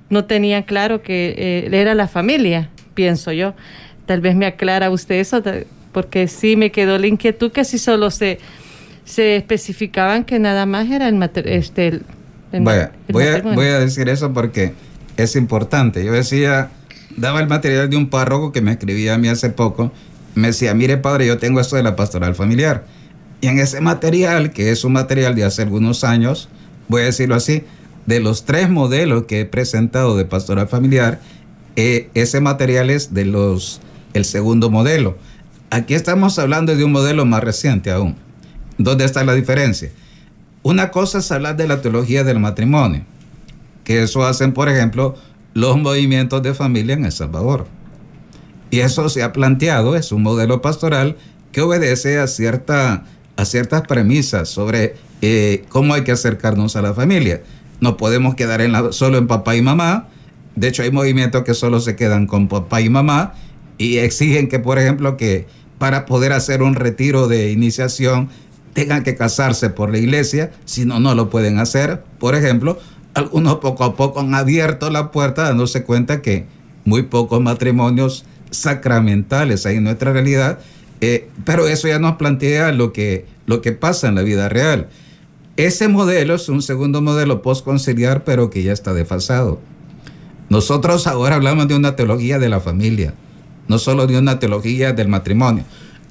no 0.10 0.26
tenía 0.26 0.64
claro 0.64 1.04
que 1.04 1.36
eh, 1.38 1.70
era 1.72 1.94
la 1.94 2.08
familia, 2.08 2.72
pienso 2.96 3.32
yo. 3.32 3.54
tal 4.08 4.22
vez 4.22 4.36
me 4.36 4.48
aclara 4.48 4.90
usted 4.90 5.20
eso, 5.20 5.44
porque 5.92 6.28
sí 6.28 6.56
me 6.56 6.72
quedó 6.72 6.98
la 6.98 7.06
inquietud 7.06 7.52
que 7.52 7.64
si 7.64 7.78
solo 7.78 8.10
se, 8.10 8.40
se 9.06 9.36
especificaban 9.36 10.24
que 10.24 10.40
nada 10.40 10.66
más 10.66 10.90
era 10.90 11.10
el, 11.10 11.22
este, 11.46 12.00
voy, 12.54 12.74
a, 12.74 13.42
voy 13.54 13.68
a 13.68 13.78
decir 13.78 14.10
eso 14.10 14.34
porque 14.34 14.74
es 15.16 15.36
importante. 15.36 16.04
Yo 16.04 16.12
decía, 16.12 16.72
daba 17.17 17.39
el 17.39 17.47
material 17.47 17.89
de 17.89 17.97
un 17.97 18.10
párroco 18.10 18.52
que 18.52 18.62
me 18.62 18.71
escribía 18.71 19.15
a 19.15 19.17
mí 19.17 19.28
hace 19.28 19.50
poco, 19.50 19.91
me 20.36 20.47
decía, 20.47 20.74
mire 20.74 20.97
padre, 20.97 21.28
yo 21.28 21.38
tengo 21.38 21.60
esto 21.60 21.76
de 21.76 21.84
la 21.84 21.95
pastoral 21.95 22.36
familiar. 22.36 22.86
Y 23.41 23.47
en 23.47 23.60
ese 23.60 23.82
material, 23.82 24.52
que 24.52 24.71
es 24.71 24.84
un 24.84 24.93
material 24.93 25.36
de 25.36 25.43
hace 25.43 25.63
algunos 25.63 26.04
años, 26.04 26.47
voy 26.88 27.02
a 27.02 27.06
decirlo 27.06 27.36
así, 27.36 27.63
de 28.06 28.19
los 28.19 28.45
tres 28.45 28.69
modelos 28.69 29.24
que 29.24 29.41
he 29.41 29.45
presentado 29.45 30.15
de 30.15 30.26
pastoral 30.26 30.67
familiar, 30.67 31.19
eh, 31.76 32.10
ese 32.13 32.41
material 32.41 32.89
es 32.89 33.13
de 33.13 33.26
los 33.26 33.82
el 34.13 34.26
segundo 34.26 34.69
modelo. 34.69 35.17
Aquí 35.69 35.93
estamos 35.93 36.38
hablando 36.38 36.76
de 36.76 36.84
un 36.84 36.91
modelo 36.91 37.26
más 37.26 37.43
reciente 37.43 37.91
aún. 37.91 38.15
¿Dónde 38.78 39.06
está 39.06 39.24
la 39.24 39.34
diferencia? 39.34 39.91
Una 40.63 40.91
cosa 40.91 41.19
es 41.19 41.32
hablar 41.32 41.56
de 41.56 41.67
la 41.67 41.82
teología 41.82 42.24
del 42.24 42.39
matrimonio, 42.39 43.04
que 43.84 44.04
eso 44.04 44.26
hacen, 44.26 44.54
por 44.54 44.69
ejemplo, 44.69 45.15
los 45.54 45.78
movimientos 45.78 46.42
de 46.44 46.54
familia 46.54 46.96
en 46.96 47.06
El 47.06 47.12
Salvador. 47.12 47.68
Y 48.70 48.80
eso 48.80 49.10
se 49.10 49.22
ha 49.22 49.34
planteado, 49.34 49.96
es 49.96 50.12
un 50.12 50.24
modelo 50.24 50.62
pastoral 50.62 51.18
que 51.52 51.62
obedece 51.62 52.20
a, 52.20 52.28
cierta, 52.28 53.04
a 53.36 53.46
ciertas 53.46 53.82
premisas 53.82 54.50
sobre 54.50 54.96
eh, 55.22 55.66
cómo 55.70 55.94
hay 55.94 56.04
que 56.04 56.14
acercarnos 56.14 56.76
a 56.76 56.82
la 56.82 56.94
familia. 56.94 57.42
No 57.82 57.98
podemos 57.98 58.36
quedar 58.36 58.62
en 58.62 58.94
solo 58.94 59.18
en 59.18 59.28
papá 59.28 59.56
y 59.56 59.62
mamá. 59.62 60.08
De 60.56 60.70
hecho, 60.70 60.84
hay 60.84 60.92
movimientos 60.92 61.44
que 61.44 61.54
solo 61.54 61.82
se 61.82 61.96
quedan 61.96 62.28
con 62.28 62.48
papá 62.48 62.82
y 62.82 62.90
mamá 62.90 63.34
y 63.78 63.98
exigen 63.98 64.48
que, 64.48 64.60
por 64.60 64.80
ejemplo, 64.80 65.18
que 65.18 65.48
para 65.78 66.06
poder 66.06 66.32
hacer 66.32 66.62
un 66.62 66.76
retiro 66.76 67.28
de 67.28 67.52
iniciación 67.52 68.30
tengan 68.74 69.04
que 69.04 69.16
casarse 69.16 69.70
por 69.70 69.90
la 69.90 69.98
iglesia, 69.98 70.52
si 70.66 70.86
no, 70.86 71.00
no 71.00 71.16
lo 71.16 71.30
pueden 71.30 71.60
hacer. 71.60 72.04
Por 72.20 72.36
ejemplo, 72.36 72.80
algunos 73.13 73.58
poco 73.58 73.84
a 73.84 73.95
poco 73.95 74.19
han 74.19 74.34
abierto 74.34 74.89
la 74.89 75.12
puerta 75.12 75.43
dándose 75.43 75.84
cuenta 75.84 76.21
que 76.21 76.45
muy 76.86 77.04
pocos 77.04 77.41
matrimonios 77.41 78.26
sacramentales 78.50 79.65
hay 79.65 79.78
en 79.78 79.86
nuestra 79.86 80.13
realidad, 80.13 80.60
eh, 81.00 81.30
pero 81.45 81.67
eso 81.67 81.88
ya 81.88 82.00
nos 82.00 82.15
plantea 82.17 82.71
lo 82.71 82.93
que, 82.93 83.26
lo 83.45 83.62
que 83.62 83.71
pasa 83.71 84.08
en 84.08 84.15
la 84.15 84.21
vida 84.21 84.50
real. 84.50 84.89
Ese 85.58 85.88
modelo 85.88 86.36
es 86.36 86.50
un 86.50 86.62
segundo 86.62 87.02
modelo 87.02 87.41
postconciliar, 87.41 88.24
pero 88.24 88.50
que 88.50 88.63
ya 88.63 88.74
está 88.74 88.93
desfasado. 88.93 89.60
Nosotros 90.50 91.08
ahora 91.08 91.36
hablamos 91.36 91.67
de 91.67 91.76
una 91.76 91.95
teología 91.95 92.39
de 92.39 92.50
la 92.50 92.60
familia, 92.60 93.13
no 93.67 93.80
solo 93.80 94.08
de 94.08 94.17
una 94.17 94.39
teología 94.39 94.91
del 94.93 95.08
matrimonio. 95.08 95.63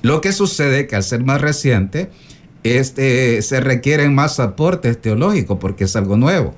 Lo 0.03 0.21
que 0.21 0.33
sucede 0.33 0.87
que 0.87 0.97
al 0.97 1.03
ser 1.03 1.25
más 1.25 1.41
reciente, 1.41 2.11
este, 2.63 3.43
se 3.43 3.61
requieren 3.61 4.15
más 4.15 4.41
aportes 4.41 5.01
teológicos 5.01 5.59
porque 5.61 5.85
es 5.85 5.97
algo 5.97 6.17
nuevo. 6.17 6.55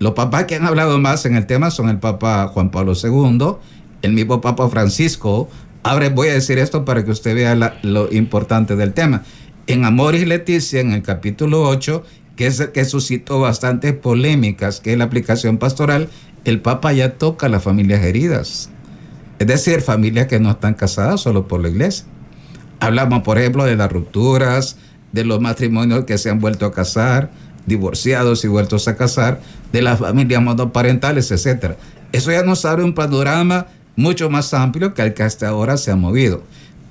Los 0.00 0.14
papás 0.14 0.46
que 0.46 0.54
han 0.54 0.64
hablado 0.64 0.98
más 0.98 1.26
en 1.26 1.36
el 1.36 1.44
tema 1.44 1.70
son 1.70 1.90
el 1.90 1.98
Papa 1.98 2.48
Juan 2.48 2.70
Pablo 2.70 2.94
II, 2.94 3.56
el 4.00 4.14
mismo 4.14 4.40
Papa 4.40 4.66
Francisco. 4.70 5.50
Ahora 5.82 6.08
voy 6.08 6.28
a 6.28 6.32
decir 6.32 6.56
esto 6.56 6.86
para 6.86 7.04
que 7.04 7.10
usted 7.10 7.34
vea 7.34 7.76
lo 7.82 8.10
importante 8.10 8.76
del 8.76 8.94
tema. 8.94 9.24
En 9.66 9.84
Amor 9.84 10.14
y 10.14 10.24
Leticia, 10.24 10.80
en 10.80 10.92
el 10.92 11.02
capítulo 11.02 11.68
8, 11.68 12.02
que 12.34 12.46
es 12.46 12.58
el 12.60 12.72
que 12.72 12.86
suscitó 12.86 13.40
bastantes 13.40 13.92
polémicas, 13.92 14.80
que 14.80 14.92
es 14.92 14.98
la 14.98 15.04
aplicación 15.04 15.58
pastoral, 15.58 16.08
el 16.46 16.62
Papa 16.62 16.94
ya 16.94 17.18
toca 17.18 17.50
las 17.50 17.62
familias 17.62 18.02
heridas. 18.02 18.70
Es 19.38 19.46
decir, 19.48 19.82
familias 19.82 20.28
que 20.28 20.40
no 20.40 20.50
están 20.52 20.72
casadas 20.72 21.20
solo 21.20 21.46
por 21.46 21.60
la 21.60 21.68
iglesia. 21.68 22.06
Hablamos, 22.80 23.22
por 23.22 23.36
ejemplo, 23.38 23.64
de 23.64 23.76
las 23.76 23.92
rupturas, 23.92 24.78
de 25.12 25.26
los 25.26 25.42
matrimonios 25.42 26.06
que 26.06 26.16
se 26.16 26.30
han 26.30 26.40
vuelto 26.40 26.64
a 26.64 26.72
casar, 26.72 27.30
divorciados 27.66 28.44
y 28.44 28.48
vueltos 28.48 28.88
a 28.88 28.96
casar, 28.96 29.40
de 29.72 29.82
las 29.82 29.98
familias 29.98 30.42
monoparentales, 30.42 31.30
etc. 31.30 31.74
Eso 32.12 32.30
ya 32.30 32.42
nos 32.42 32.64
abre 32.64 32.84
un 32.84 32.94
panorama 32.94 33.66
mucho 33.96 34.30
más 34.30 34.54
amplio 34.54 34.94
que 34.94 35.02
el 35.02 35.14
que 35.14 35.22
hasta 35.22 35.48
ahora 35.48 35.76
se 35.76 35.90
ha 35.90 35.96
movido. 35.96 36.42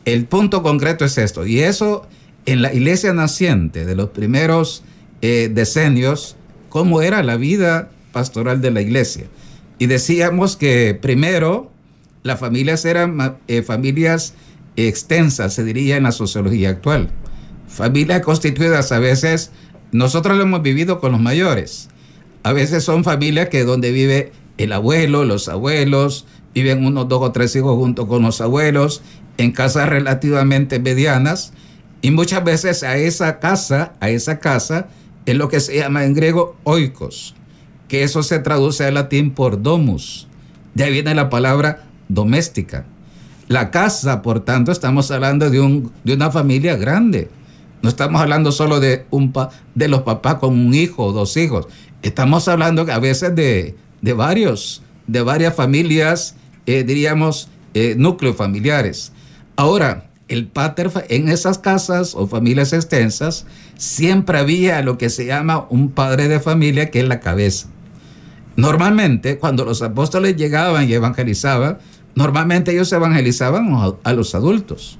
El 0.05 0.25
punto 0.25 0.63
concreto 0.63 1.05
es 1.05 1.17
esto, 1.17 1.45
y 1.45 1.59
eso 1.59 2.07
en 2.45 2.61
la 2.61 2.73
iglesia 2.73 3.13
naciente 3.13 3.85
de 3.85 3.95
los 3.95 4.09
primeros 4.09 4.83
eh, 5.21 5.51
decenios, 5.53 6.35
cómo 6.69 7.01
era 7.01 7.23
la 7.23 7.35
vida 7.35 7.89
pastoral 8.11 8.61
de 8.61 8.71
la 8.71 8.81
iglesia. 8.81 9.25
Y 9.77 9.87
decíamos 9.87 10.55
que 10.55 10.97
primero 10.99 11.71
las 12.23 12.39
familias 12.39 12.85
eran 12.85 13.37
eh, 13.47 13.61
familias 13.61 14.33
extensas, 14.75 15.53
se 15.53 15.63
diría 15.63 15.97
en 15.97 16.03
la 16.03 16.11
sociología 16.11 16.69
actual. 16.69 17.09
Familias 17.67 18.21
constituidas 18.21 18.91
a 18.91 18.99
veces, 18.99 19.51
nosotros 19.91 20.37
lo 20.37 20.43
hemos 20.43 20.61
vivido 20.61 20.99
con 20.99 21.11
los 21.11 21.21
mayores. 21.21 21.89
A 22.43 22.54
veces 22.54 22.84
son 22.84 23.04
familias 23.04 23.49
que 23.49 23.63
donde 23.63 23.91
vive 23.91 24.32
el 24.58 24.73
abuelo, 24.73 25.25
los 25.25 25.49
abuelos, 25.49 26.25
viven 26.54 26.86
unos 26.86 27.08
dos 27.08 27.21
o 27.21 27.32
tres 27.32 27.56
hijos 27.56 27.75
junto 27.78 28.08
con 28.08 28.23
los 28.23 28.41
abuelos, 28.41 29.02
en 29.38 29.52
casas 29.52 29.89
relativamente 29.89 30.80
medianas, 30.80 31.54
y 32.02 32.12
muchas 32.12 32.43
veces 32.43 32.84
a 32.84 32.97
esa 32.97 33.39
casa, 33.39 33.93
a 33.99 34.10
esa 34.10 34.39
casa, 34.39 34.88
es 35.25 35.36
lo 35.36 35.47
que 35.47 35.60
se 35.60 35.78
llama 35.78 36.06
en 36.06 36.13
griego 36.13 36.58
oikos, 36.63 37.36
que 37.88 38.04
eso 38.04 38.23
se 38.23 38.39
traduce 38.39 38.86
al 38.86 38.95
latín 38.95 39.32
por 39.32 39.62
domus. 39.62 40.28
De 40.73 40.84
ahí 40.84 40.91
viene 40.91 41.13
la 41.13 41.30
palabra 41.30 41.86
doméstica. 42.08 42.86
La 43.47 43.71
casa, 43.71 44.21
por 44.21 44.41
tanto, 44.41 44.71
estamos 44.71 45.10
hablando 45.12 45.49
de, 45.49 45.60
un, 45.60 45.91
de 46.04 46.13
una 46.13 46.32
familia 46.32 46.75
grande. 46.78 47.30
No 47.82 47.89
estamos 47.89 48.21
hablando 48.21 48.52
solo 48.52 48.80
de, 48.80 49.06
un 49.10 49.34
de 49.75 49.88
los 49.88 50.02
papás 50.02 50.36
con 50.36 50.52
un 50.54 50.73
hijo 50.73 51.06
o 51.06 51.13
dos 51.13 51.36
hijos. 51.38 51.67
Estamos 52.01 52.47
hablando 52.47 52.85
a 52.91 52.99
veces 52.99 53.35
de, 53.35 53.75
de 54.01 54.13
varios, 54.13 54.81
de 55.07 55.21
varias 55.21 55.55
familias, 55.55 56.35
eh, 56.65 56.83
diríamos, 56.83 57.49
eh, 57.73 57.95
núcleos 57.97 58.35
familiares. 58.35 59.12
Ahora, 59.55 60.09
el 60.29 60.47
pater, 60.47 60.91
en 61.09 61.27
esas 61.27 61.57
casas 61.57 62.13
o 62.15 62.27
familias 62.27 62.71
extensas, 62.71 63.45
siempre 63.77 64.38
había 64.38 64.81
lo 64.81 64.97
que 64.97 65.09
se 65.09 65.25
llama 65.25 65.65
un 65.69 65.91
padre 65.91 66.27
de 66.27 66.39
familia 66.39 66.91
que 66.91 66.99
es 66.99 67.07
la 67.07 67.19
cabeza. 67.19 67.67
Normalmente, 68.55 69.39
cuando 69.39 69.65
los 69.65 69.81
apóstoles 69.81 70.35
llegaban 70.35 70.88
y 70.88 70.93
evangelizaban, 70.93 71.79
normalmente 72.15 72.71
ellos 72.71 72.91
evangelizaban 72.93 73.69
a 74.03 74.13
los 74.13 74.35
adultos. 74.35 74.99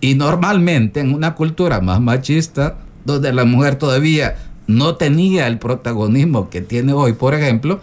Y 0.00 0.14
normalmente 0.14 1.00
en 1.00 1.14
una 1.14 1.34
cultura 1.34 1.80
más 1.80 2.00
machista, 2.00 2.78
donde 3.04 3.32
la 3.32 3.44
mujer 3.44 3.76
todavía 3.76 4.36
no 4.66 4.96
tenía 4.96 5.46
el 5.46 5.58
protagonismo 5.58 6.50
que 6.50 6.60
tiene 6.60 6.92
hoy, 6.92 7.12
por 7.12 7.34
ejemplo, 7.34 7.80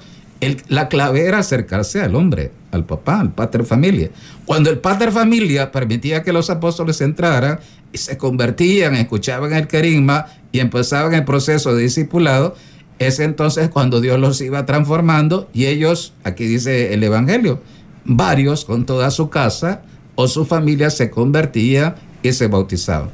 la 0.67 0.88
clave 0.89 1.26
era 1.26 1.39
acercarse 1.39 2.02
al 2.02 2.15
hombre, 2.15 2.52
al 2.72 2.86
papá, 2.86 3.20
al 3.20 3.32
pater 3.32 3.63
familia. 3.63 4.10
Cuando 4.46 4.72
el 4.72 4.80
pater 4.80 5.12
familia 5.12 5.72
permitía 5.72 6.24
que 6.24 6.34
los 6.34 6.50
apóstoles 6.50 7.00
entraran 7.02 7.60
y 7.94 7.98
se 7.98 8.17
convertían, 8.17 8.96
escuchaban 8.96 9.54
el 9.54 9.67
carisma 9.67 10.26
y 10.52 10.60
empezaban 10.60 11.13
el 11.13 11.26
proceso 11.26 11.76
de 11.76 11.84
discipulado, 11.84 12.56
es 12.98 13.20
entonces 13.20 13.70
cuando 13.70 14.02
Dios 14.02 14.20
los 14.20 14.41
iba 14.41 14.65
transformando 14.65 15.50
y 15.54 15.65
ellos, 15.65 16.13
aquí 16.24 16.46
dice 16.46 16.94
el 16.94 17.04
Evangelio, 17.04 17.62
varios 18.04 18.65
con 18.65 18.86
toda 18.86 19.12
su 19.12 19.30
casa 19.30 19.84
o 20.15 20.28
su 20.28 20.46
familia 20.46 20.89
se 20.89 21.12
convertía 21.12 21.96
y 22.24 22.32
se 22.34 22.48
bautizaban. 22.48 23.10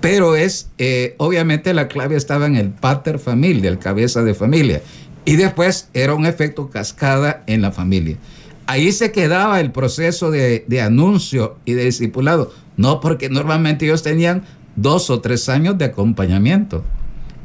Pero 0.00 0.36
es, 0.36 0.70
eh, 0.78 1.14
obviamente 1.18 1.74
la 1.74 1.88
clave 1.88 2.16
estaba 2.16 2.46
en 2.46 2.56
el 2.56 2.70
pater 2.70 3.18
familia, 3.18 3.70
el 3.70 3.78
cabeza 3.78 4.22
de 4.22 4.34
familia. 4.34 4.82
Y 5.24 5.36
después 5.36 5.88
era 5.92 6.14
un 6.14 6.26
efecto 6.26 6.70
cascada 6.70 7.42
en 7.46 7.62
la 7.62 7.72
familia. 7.72 8.16
Ahí 8.66 8.92
se 8.92 9.12
quedaba 9.12 9.60
el 9.60 9.72
proceso 9.72 10.30
de, 10.30 10.64
de 10.66 10.80
anuncio 10.80 11.56
y 11.64 11.72
de 11.72 11.84
discipulado. 11.84 12.52
No, 12.76 13.00
porque 13.00 13.28
normalmente 13.28 13.86
ellos 13.86 14.02
tenían 14.02 14.44
dos 14.76 15.10
o 15.10 15.20
tres 15.20 15.48
años 15.48 15.76
de 15.78 15.86
acompañamiento. 15.86 16.84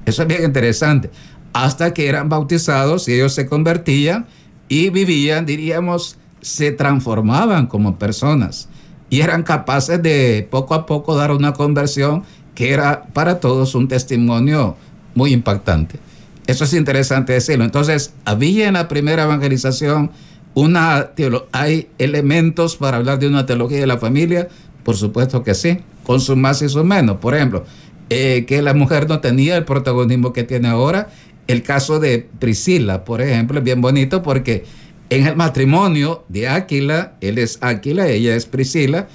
Eso 0.05 0.21
es 0.21 0.27
bien 0.27 0.43
interesante. 0.43 1.09
Hasta 1.53 1.93
que 1.93 2.07
eran 2.07 2.29
bautizados 2.29 3.07
y 3.07 3.13
ellos 3.13 3.33
se 3.33 3.47
convertían 3.47 4.27
y 4.69 4.89
vivían, 4.89 5.45
diríamos, 5.45 6.17
se 6.41 6.71
transformaban 6.71 7.67
como 7.67 7.97
personas 7.97 8.69
y 9.09 9.21
eran 9.21 9.43
capaces 9.43 10.01
de 10.01 10.47
poco 10.49 10.73
a 10.73 10.85
poco 10.85 11.15
dar 11.15 11.31
una 11.31 11.53
conversión 11.53 12.23
que 12.55 12.71
era 12.71 13.03
para 13.13 13.39
todos 13.39 13.75
un 13.75 13.87
testimonio 13.87 14.75
muy 15.15 15.33
impactante. 15.33 15.99
Eso 16.47 16.65
es 16.65 16.73
interesante 16.73 17.33
decirlo. 17.33 17.63
Entonces, 17.63 18.13
había 18.25 18.67
en 18.67 18.73
la 18.73 18.87
primera 18.87 19.23
evangelización 19.23 20.11
una 20.55 21.11
hay 21.51 21.89
elementos 21.97 22.75
para 22.75 22.97
hablar 22.97 23.17
de 23.19 23.27
una 23.27 23.45
teología 23.45 23.79
de 23.79 23.87
la 23.87 23.97
familia, 23.97 24.49
por 24.83 24.95
supuesto 24.95 25.43
que 25.43 25.55
sí, 25.55 25.79
con 26.03 26.19
sus 26.19 26.35
más 26.35 26.61
y 26.61 26.69
sus 26.69 26.83
menos. 26.83 27.17
Por 27.17 27.33
ejemplo, 27.33 27.65
eh, 28.09 28.45
que 28.47 28.61
la 28.61 28.73
mujer 28.73 29.07
no 29.07 29.19
tenía 29.19 29.57
el 29.57 29.65
protagonismo 29.65 30.33
que 30.33 30.43
tiene 30.43 30.67
ahora. 30.67 31.09
El 31.47 31.63
caso 31.63 31.99
de 31.99 32.27
Priscila, 32.39 33.03
por 33.03 33.21
ejemplo, 33.21 33.57
es 33.57 33.63
bien 33.63 33.81
bonito 33.81 34.21
porque 34.21 34.65
En 35.09 35.27
el 35.27 35.35
matrimonio 35.35 36.23
de 36.27 36.47
Áquila, 36.47 37.13
él 37.21 37.37
es 37.37 37.59
Áquila, 37.61 38.07
ella 38.07 38.35
es 38.35 38.47
Priscila, 38.47 39.07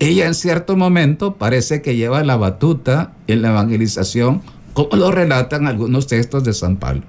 ella 0.00 0.26
en 0.26 0.34
cierto 0.34 0.76
momento 0.76 1.36
parece 1.36 1.82
que 1.82 1.96
lleva 1.96 2.24
la 2.24 2.36
batuta 2.36 3.12
en 3.26 3.42
la 3.42 3.50
evangelización, 3.50 4.42
como 4.72 4.96
lo 4.96 5.12
relatan 5.12 5.66
algunos 5.66 6.06
textos 6.06 6.44
de 6.44 6.52
San 6.52 6.76
Pablo. 6.76 7.02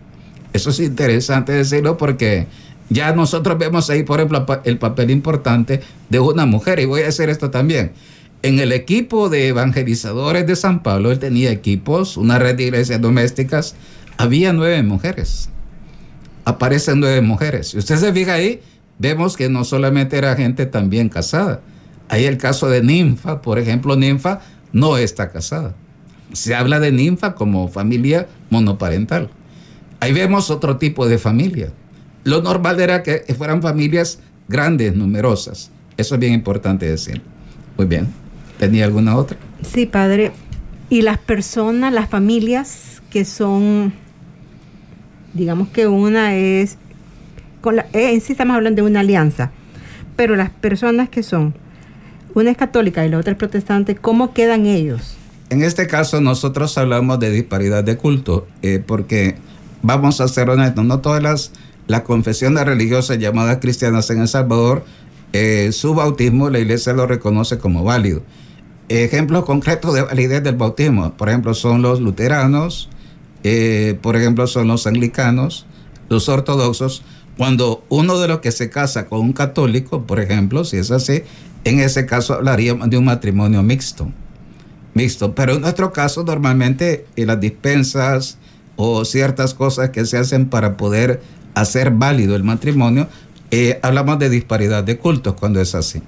Eso 0.53 0.69
es 0.69 0.79
interesante 0.79 1.51
decirlo 1.51 1.97
porque 1.97 2.47
ya 2.89 3.13
nosotros 3.13 3.57
vemos 3.57 3.89
ahí, 3.89 4.03
por 4.03 4.19
ejemplo, 4.19 4.45
el 4.63 4.77
papel 4.77 5.09
importante 5.09 5.81
de 6.09 6.19
una 6.19 6.45
mujer. 6.45 6.79
Y 6.79 6.85
voy 6.85 7.01
a 7.01 7.05
decir 7.05 7.29
esto 7.29 7.49
también. 7.49 7.91
En 8.41 8.59
el 8.59 8.71
equipo 8.71 9.29
de 9.29 9.47
evangelizadores 9.47 10.45
de 10.45 10.55
San 10.55 10.83
Pablo, 10.83 11.11
él 11.11 11.19
tenía 11.19 11.51
equipos, 11.51 12.15
una 12.15 12.37
red 12.37 12.55
de 12.55 12.65
iglesias 12.65 13.01
domésticas. 13.01 13.75
Había 14.17 14.53
nueve 14.53 14.81
mujeres. 14.83 15.49
Aparecen 16.45 16.99
nueve 16.99 17.21
mujeres. 17.21 17.69
Si 17.69 17.79
usted 17.79 17.97
se 17.97 18.13
fija 18.13 18.33
ahí, 18.33 18.61
vemos 18.99 19.35
que 19.35 19.49
no 19.49 19.63
solamente 19.63 20.17
era 20.17 20.35
gente 20.35 20.67
también 20.67 21.09
casada. 21.09 21.61
Hay 22.09 22.25
el 22.25 22.37
caso 22.37 22.69
de 22.69 22.81
Ninfa, 22.81 23.41
por 23.41 23.59
ejemplo, 23.59 23.95
Ninfa 23.95 24.41
no 24.71 24.97
está 24.97 25.31
casada. 25.31 25.75
Se 26.33 26.55
habla 26.55 26.79
de 26.79 26.91
Ninfa 26.91 27.35
como 27.35 27.67
familia 27.67 28.27
monoparental. 28.49 29.29
Ahí 29.99 30.13
vemos 30.13 30.49
otro 30.49 30.77
tipo 30.77 31.07
de 31.07 31.17
familia 31.17 31.71
lo 32.25 32.41
normal 32.41 32.79
era 32.81 33.03
que 33.03 33.23
fueran 33.37 33.61
familias 33.61 34.19
grandes, 34.49 34.95
numerosas. 34.95 35.71
Eso 35.95 36.15
es 36.15 36.19
bien 36.19 36.33
importante 36.33 36.89
decir. 36.89 37.21
Muy 37.77 37.85
bien. 37.85 38.07
¿Tenía 38.57 38.85
alguna 38.85 39.15
otra? 39.15 39.37
Sí, 39.61 39.85
padre. 39.85 40.31
Y 40.89 41.03
las 41.03 41.19
personas, 41.19 41.93
las 41.93 42.09
familias 42.09 43.01
que 43.11 43.25
son, 43.25 43.93
digamos 45.33 45.69
que 45.69 45.87
una 45.87 46.35
es, 46.35 46.77
eh, 47.93 48.13
en 48.13 48.21
sí 48.21 48.33
estamos 48.33 48.55
hablando 48.55 48.81
de 48.81 48.89
una 48.89 49.01
alianza, 49.01 49.51
pero 50.15 50.35
las 50.35 50.49
personas 50.49 51.09
que 51.09 51.21
son, 51.21 51.53
una 52.35 52.51
es 52.51 52.57
católica 52.57 53.05
y 53.05 53.09
la 53.09 53.17
otra 53.17 53.31
es 53.31 53.37
protestante, 53.37 53.95
¿cómo 53.95 54.33
quedan 54.33 54.67
ellos? 54.67 55.15
En 55.49 55.63
este 55.63 55.87
caso 55.87 56.21
nosotros 56.21 56.77
hablamos 56.77 57.19
de 57.19 57.31
disparidad 57.31 57.83
de 57.83 57.97
culto, 57.97 58.47
eh, 58.61 58.83
porque 58.85 59.35
vamos 59.81 60.21
a 60.21 60.27
ser 60.27 60.49
honestos, 60.49 60.85
no 60.85 60.99
todas 60.99 61.23
las 61.23 61.51
la 61.87 62.03
confesión 62.03 62.55
religiosa 62.55 63.15
llamadas 63.15 63.59
cristianas 63.59 64.09
en 64.09 64.21
El 64.21 64.27
Salvador, 64.27 64.83
eh, 65.33 65.71
su 65.71 65.93
bautismo 65.93 66.49
la 66.49 66.59
iglesia 66.59 66.93
lo 66.93 67.05
reconoce 67.07 67.57
como 67.57 67.83
válido. 67.83 68.23
Ejemplos 68.89 69.45
concretos 69.45 69.93
de 69.93 70.01
validez 70.03 70.43
del 70.43 70.55
bautismo, 70.55 71.13
por 71.15 71.29
ejemplo, 71.29 71.53
son 71.53 71.81
los 71.81 72.01
luteranos, 72.01 72.89
eh, 73.43 73.97
por 74.01 74.15
ejemplo, 74.15 74.47
son 74.47 74.67
los 74.67 74.87
anglicanos, 74.87 75.65
los 76.09 76.29
ortodoxos. 76.29 77.03
Cuando 77.37 77.83
uno 77.89 78.17
de 78.19 78.27
los 78.27 78.39
que 78.39 78.51
se 78.51 78.69
casa 78.69 79.07
con 79.07 79.19
un 79.19 79.33
católico, 79.33 80.03
por 80.03 80.19
ejemplo, 80.19 80.63
si 80.63 80.77
es 80.77 80.91
así, 80.91 81.23
en 81.65 81.79
ese 81.79 82.05
caso 82.05 82.33
hablaríamos 82.33 82.89
de 82.89 82.97
un 82.97 83.05
matrimonio 83.05 83.61
mixto. 83.61 84.11
Mixto. 84.93 85.35
Pero 85.35 85.55
en 85.55 85.61
nuestro 85.61 85.91
caso, 85.91 86.23
normalmente 86.23 87.05
en 87.15 87.27
las 87.27 87.39
dispensas 87.39 88.37
o 88.77 89.03
ciertas 89.03 89.53
cosas 89.53 89.89
que 89.89 90.05
se 90.05 90.17
hacen 90.17 90.47
para 90.47 90.77
poder 90.77 91.21
hacer 91.53 91.91
válido 91.91 92.35
el 92.35 92.43
matrimonio, 92.43 93.07
eh, 93.51 93.79
hablamos 93.81 94.19
de 94.19 94.29
disparidad 94.29 94.83
de 94.83 94.97
cultos 94.97 95.35
cuando 95.35 95.59
es 95.59 95.75
así. 95.75 96.01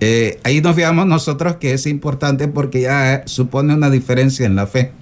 Eh, 0.00 0.38
ahí 0.44 0.60
nos 0.60 0.76
veamos 0.76 1.06
nosotros 1.06 1.56
que 1.56 1.72
es 1.72 1.86
importante 1.86 2.46
porque 2.46 2.82
ya 2.82 3.22
supone 3.26 3.74
una 3.74 3.90
diferencia 3.90 4.46
en 4.46 4.54
la 4.54 4.66
fe. 4.66 4.92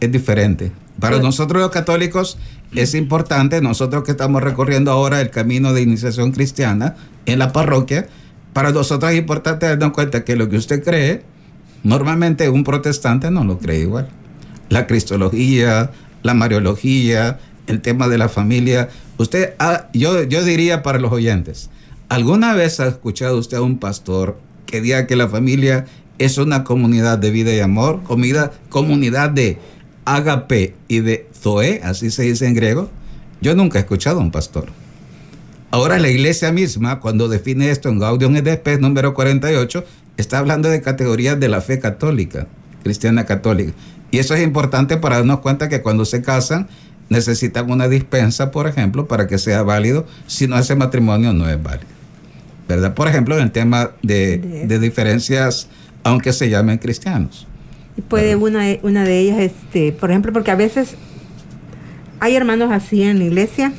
Es 0.00 0.10
diferente. 0.10 0.72
Para 1.00 1.18
nosotros 1.18 1.62
los 1.62 1.70
católicos 1.70 2.36
es 2.72 2.94
importante, 2.94 3.60
nosotros 3.62 4.04
que 4.04 4.10
estamos 4.10 4.42
recorriendo 4.42 4.92
ahora 4.92 5.20
el 5.20 5.30
camino 5.30 5.72
de 5.72 5.82
iniciación 5.82 6.30
cristiana 6.30 6.94
en 7.26 7.38
la 7.38 7.52
parroquia, 7.52 8.08
para 8.52 8.70
nosotros 8.70 9.10
es 9.12 9.18
importante 9.18 9.66
darnos 9.66 9.92
cuenta 9.92 10.24
que 10.24 10.36
lo 10.36 10.48
que 10.48 10.56
usted 10.56 10.84
cree, 10.84 11.22
normalmente 11.82 12.50
un 12.50 12.64
protestante 12.64 13.30
no 13.30 13.44
lo 13.44 13.58
cree 13.58 13.80
igual. 13.80 14.08
La 14.68 14.86
cristología, 14.86 15.90
la 16.22 16.34
mariología, 16.34 17.38
el 17.66 17.80
tema 17.80 18.08
de 18.08 18.18
la 18.18 18.28
familia. 18.28 18.90
Usted, 19.16 19.54
yo, 19.94 20.22
yo 20.24 20.44
diría 20.44 20.82
para 20.82 20.98
los 20.98 21.12
oyentes, 21.12 21.70
¿alguna 22.08 22.54
vez 22.54 22.78
ha 22.80 22.88
escuchado 22.88 23.38
usted 23.38 23.56
a 23.56 23.62
un 23.62 23.78
pastor 23.78 24.38
que 24.66 24.80
diga 24.80 25.06
que 25.06 25.16
la 25.16 25.28
familia 25.28 25.86
es 26.18 26.36
una 26.36 26.64
comunidad 26.64 27.18
de 27.18 27.30
vida 27.30 27.54
y 27.54 27.60
amor, 27.60 28.02
comida, 28.02 28.52
comunidad 28.68 29.30
de 29.30 29.58
agape 30.04 30.74
y 30.88 31.00
de 31.00 31.28
zoe, 31.32 31.80
así 31.82 32.10
se 32.10 32.22
dice 32.22 32.46
en 32.46 32.54
griego? 32.54 32.90
Yo 33.40 33.54
nunca 33.54 33.78
he 33.78 33.82
escuchado 33.82 34.20
a 34.20 34.22
un 34.22 34.30
pastor. 34.30 34.66
Ahora 35.70 35.98
la 35.98 36.08
iglesia 36.08 36.50
misma, 36.52 37.00
cuando 37.00 37.28
define 37.28 37.70
esto 37.70 37.88
en 37.88 37.98
Gaudium 37.98 38.36
et 38.36 38.48
Spes 38.48 38.80
número 38.80 39.14
48, 39.14 39.84
está 40.16 40.38
hablando 40.38 40.68
de 40.68 40.82
categorías 40.82 41.38
de 41.38 41.48
la 41.48 41.60
fe 41.60 41.78
católica, 41.78 42.46
cristiana 42.82 43.24
católica. 43.24 43.72
Y 44.10 44.18
eso 44.18 44.34
es 44.34 44.42
importante 44.42 44.96
para 44.96 45.16
darnos 45.16 45.40
cuenta 45.40 45.68
que 45.68 45.82
cuando 45.82 46.04
se 46.04 46.22
casan, 46.22 46.68
necesitan 47.08 47.70
una 47.70 47.88
dispensa, 47.88 48.50
por 48.50 48.66
ejemplo, 48.66 49.06
para 49.06 49.26
que 49.26 49.38
sea 49.38 49.62
válido, 49.62 50.06
si 50.26 50.46
no 50.46 50.58
ese 50.58 50.74
matrimonio 50.74 51.32
no 51.32 51.48
es 51.48 51.62
válido. 51.62 51.88
¿Verdad? 52.68 52.94
Por 52.94 53.08
ejemplo, 53.08 53.36
en 53.36 53.42
el 53.42 53.50
tema 53.50 53.90
de, 54.02 54.78
diferencias, 54.80 55.68
aunque 56.04 56.32
se 56.32 56.48
llamen 56.48 56.78
cristianos. 56.78 57.46
Puede 58.08 58.36
una, 58.36 58.64
una 58.82 59.04
de 59.04 59.18
ellas, 59.18 59.40
este, 59.40 59.92
por 59.92 60.10
ejemplo, 60.10 60.32
porque 60.32 60.50
a 60.50 60.56
veces 60.56 60.96
hay 62.20 62.36
hermanos 62.36 62.70
así 62.70 63.02
en 63.02 63.18
la 63.18 63.24
iglesia 63.24 63.72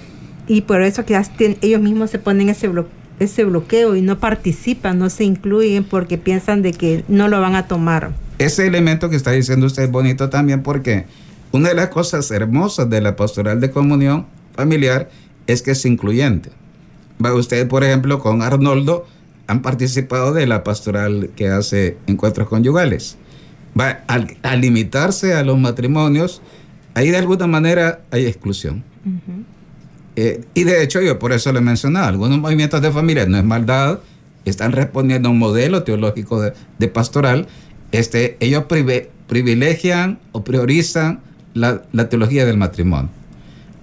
y 0.47 0.61
por 0.61 0.81
eso 0.81 1.05
que 1.05 1.19
ellos 1.61 1.81
mismos 1.81 2.09
se 2.09 2.19
ponen 2.19 2.49
ese, 2.49 2.69
ese 3.19 3.43
bloqueo 3.45 3.95
y 3.95 4.01
no 4.01 4.19
participan, 4.19 4.99
no 4.99 5.09
se 5.09 5.23
incluyen 5.23 5.83
porque 5.83 6.17
piensan 6.17 6.61
de 6.61 6.73
que 6.73 7.05
no 7.07 7.27
lo 7.27 7.39
van 7.39 7.55
a 7.55 7.67
tomar. 7.67 8.11
Ese 8.39 8.65
elemento 8.65 9.09
que 9.09 9.15
está 9.15 9.31
diciendo 9.31 9.67
usted 9.67 9.83
es 9.83 9.91
bonito 9.91 10.29
también 10.29 10.63
porque 10.63 11.05
una 11.51 11.69
de 11.69 11.75
las 11.75 11.89
cosas 11.89 12.31
hermosas 12.31 12.89
de 12.89 13.01
la 13.01 13.15
pastoral 13.15 13.61
de 13.61 13.71
comunión 13.71 14.25
familiar 14.55 15.09
es 15.47 15.61
que 15.61 15.71
es 15.71 15.85
incluyente. 15.85 16.49
Usted, 17.19 17.67
por 17.67 17.83
ejemplo, 17.83 18.19
con 18.19 18.41
Arnoldo, 18.41 19.05
han 19.47 19.61
participado 19.61 20.33
de 20.33 20.47
la 20.47 20.63
pastoral 20.63 21.29
que 21.35 21.49
hace 21.49 21.97
encuentros 22.07 22.47
conyugales. 22.47 23.17
Va, 23.81 24.03
al, 24.07 24.61
limitarse 24.61 25.33
a 25.33 25.43
los 25.43 25.57
matrimonios, 25.57 26.41
ahí 26.93 27.09
de 27.09 27.17
alguna 27.17 27.47
manera 27.47 28.01
hay 28.11 28.25
exclusión. 28.25 28.83
Eh, 30.15 30.41
y 30.53 30.63
de 30.63 30.83
hecho, 30.83 31.01
yo 31.01 31.17
por 31.17 31.31
eso 31.31 31.51
le 31.51 31.59
he 31.59 31.61
mencionado, 31.61 32.07
algunos 32.07 32.39
movimientos 32.39 32.81
de 32.81 32.91
familia, 32.91 33.25
no 33.25 33.37
es 33.37 33.43
maldad, 33.43 33.99
están 34.45 34.71
respondiendo 34.71 35.29
a 35.29 35.31
un 35.31 35.39
modelo 35.39 35.83
teológico 35.83 36.41
de, 36.41 36.87
pastoral. 36.87 37.47
Este, 37.91 38.37
ellos 38.39 38.65
privilegian 39.27 40.19
o 40.31 40.43
priorizan 40.43 41.19
la, 41.53 41.81
teología 42.09 42.45
del 42.45 42.57
matrimonio. 42.57 43.09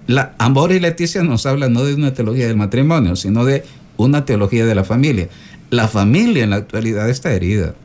La, 0.07 0.33
Amor 0.37 0.71
y 0.71 0.79
Leticia 0.79 1.23
nos 1.23 1.45
hablan 1.45 1.73
no 1.73 1.83
de 1.83 1.93
una 1.95 2.13
teología 2.13 2.47
del 2.47 2.57
matrimonio, 2.57 3.15
sino 3.15 3.45
de 3.45 3.63
una 3.97 4.25
teología 4.25 4.65
de 4.65 4.75
la 4.75 4.83
familia. 4.83 5.29
La 5.69 5.87
familia 5.87 6.43
en 6.43 6.49
la 6.49 6.57
actualidad 6.57 7.09
está 7.09 7.31
herida. 7.31 7.75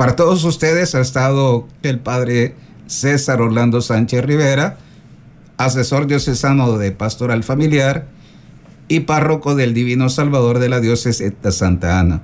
Para 0.00 0.16
todos 0.16 0.44
ustedes 0.44 0.94
ha 0.94 1.02
estado 1.02 1.68
el 1.82 1.98
padre 1.98 2.54
César 2.86 3.42
Orlando 3.42 3.82
Sánchez 3.82 4.24
Rivera, 4.24 4.78
asesor 5.58 6.06
diocesano 6.06 6.78
de 6.78 6.90
pastoral 6.90 7.44
familiar 7.44 8.06
y 8.88 9.00
párroco 9.00 9.54
del 9.54 9.74
Divino 9.74 10.08
Salvador 10.08 10.58
de 10.58 10.70
la 10.70 10.80
diócesis 10.80 11.34
de 11.42 11.52
Santa 11.52 12.00
Ana. 12.00 12.22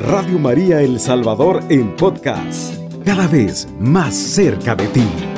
Radio 0.00 0.40
María 0.40 0.82
El 0.82 0.98
Salvador 0.98 1.62
en 1.68 1.94
podcast, 1.94 2.74
cada 3.04 3.28
vez 3.28 3.68
más 3.78 4.16
cerca 4.16 4.74
de 4.74 4.88
ti. 4.88 5.35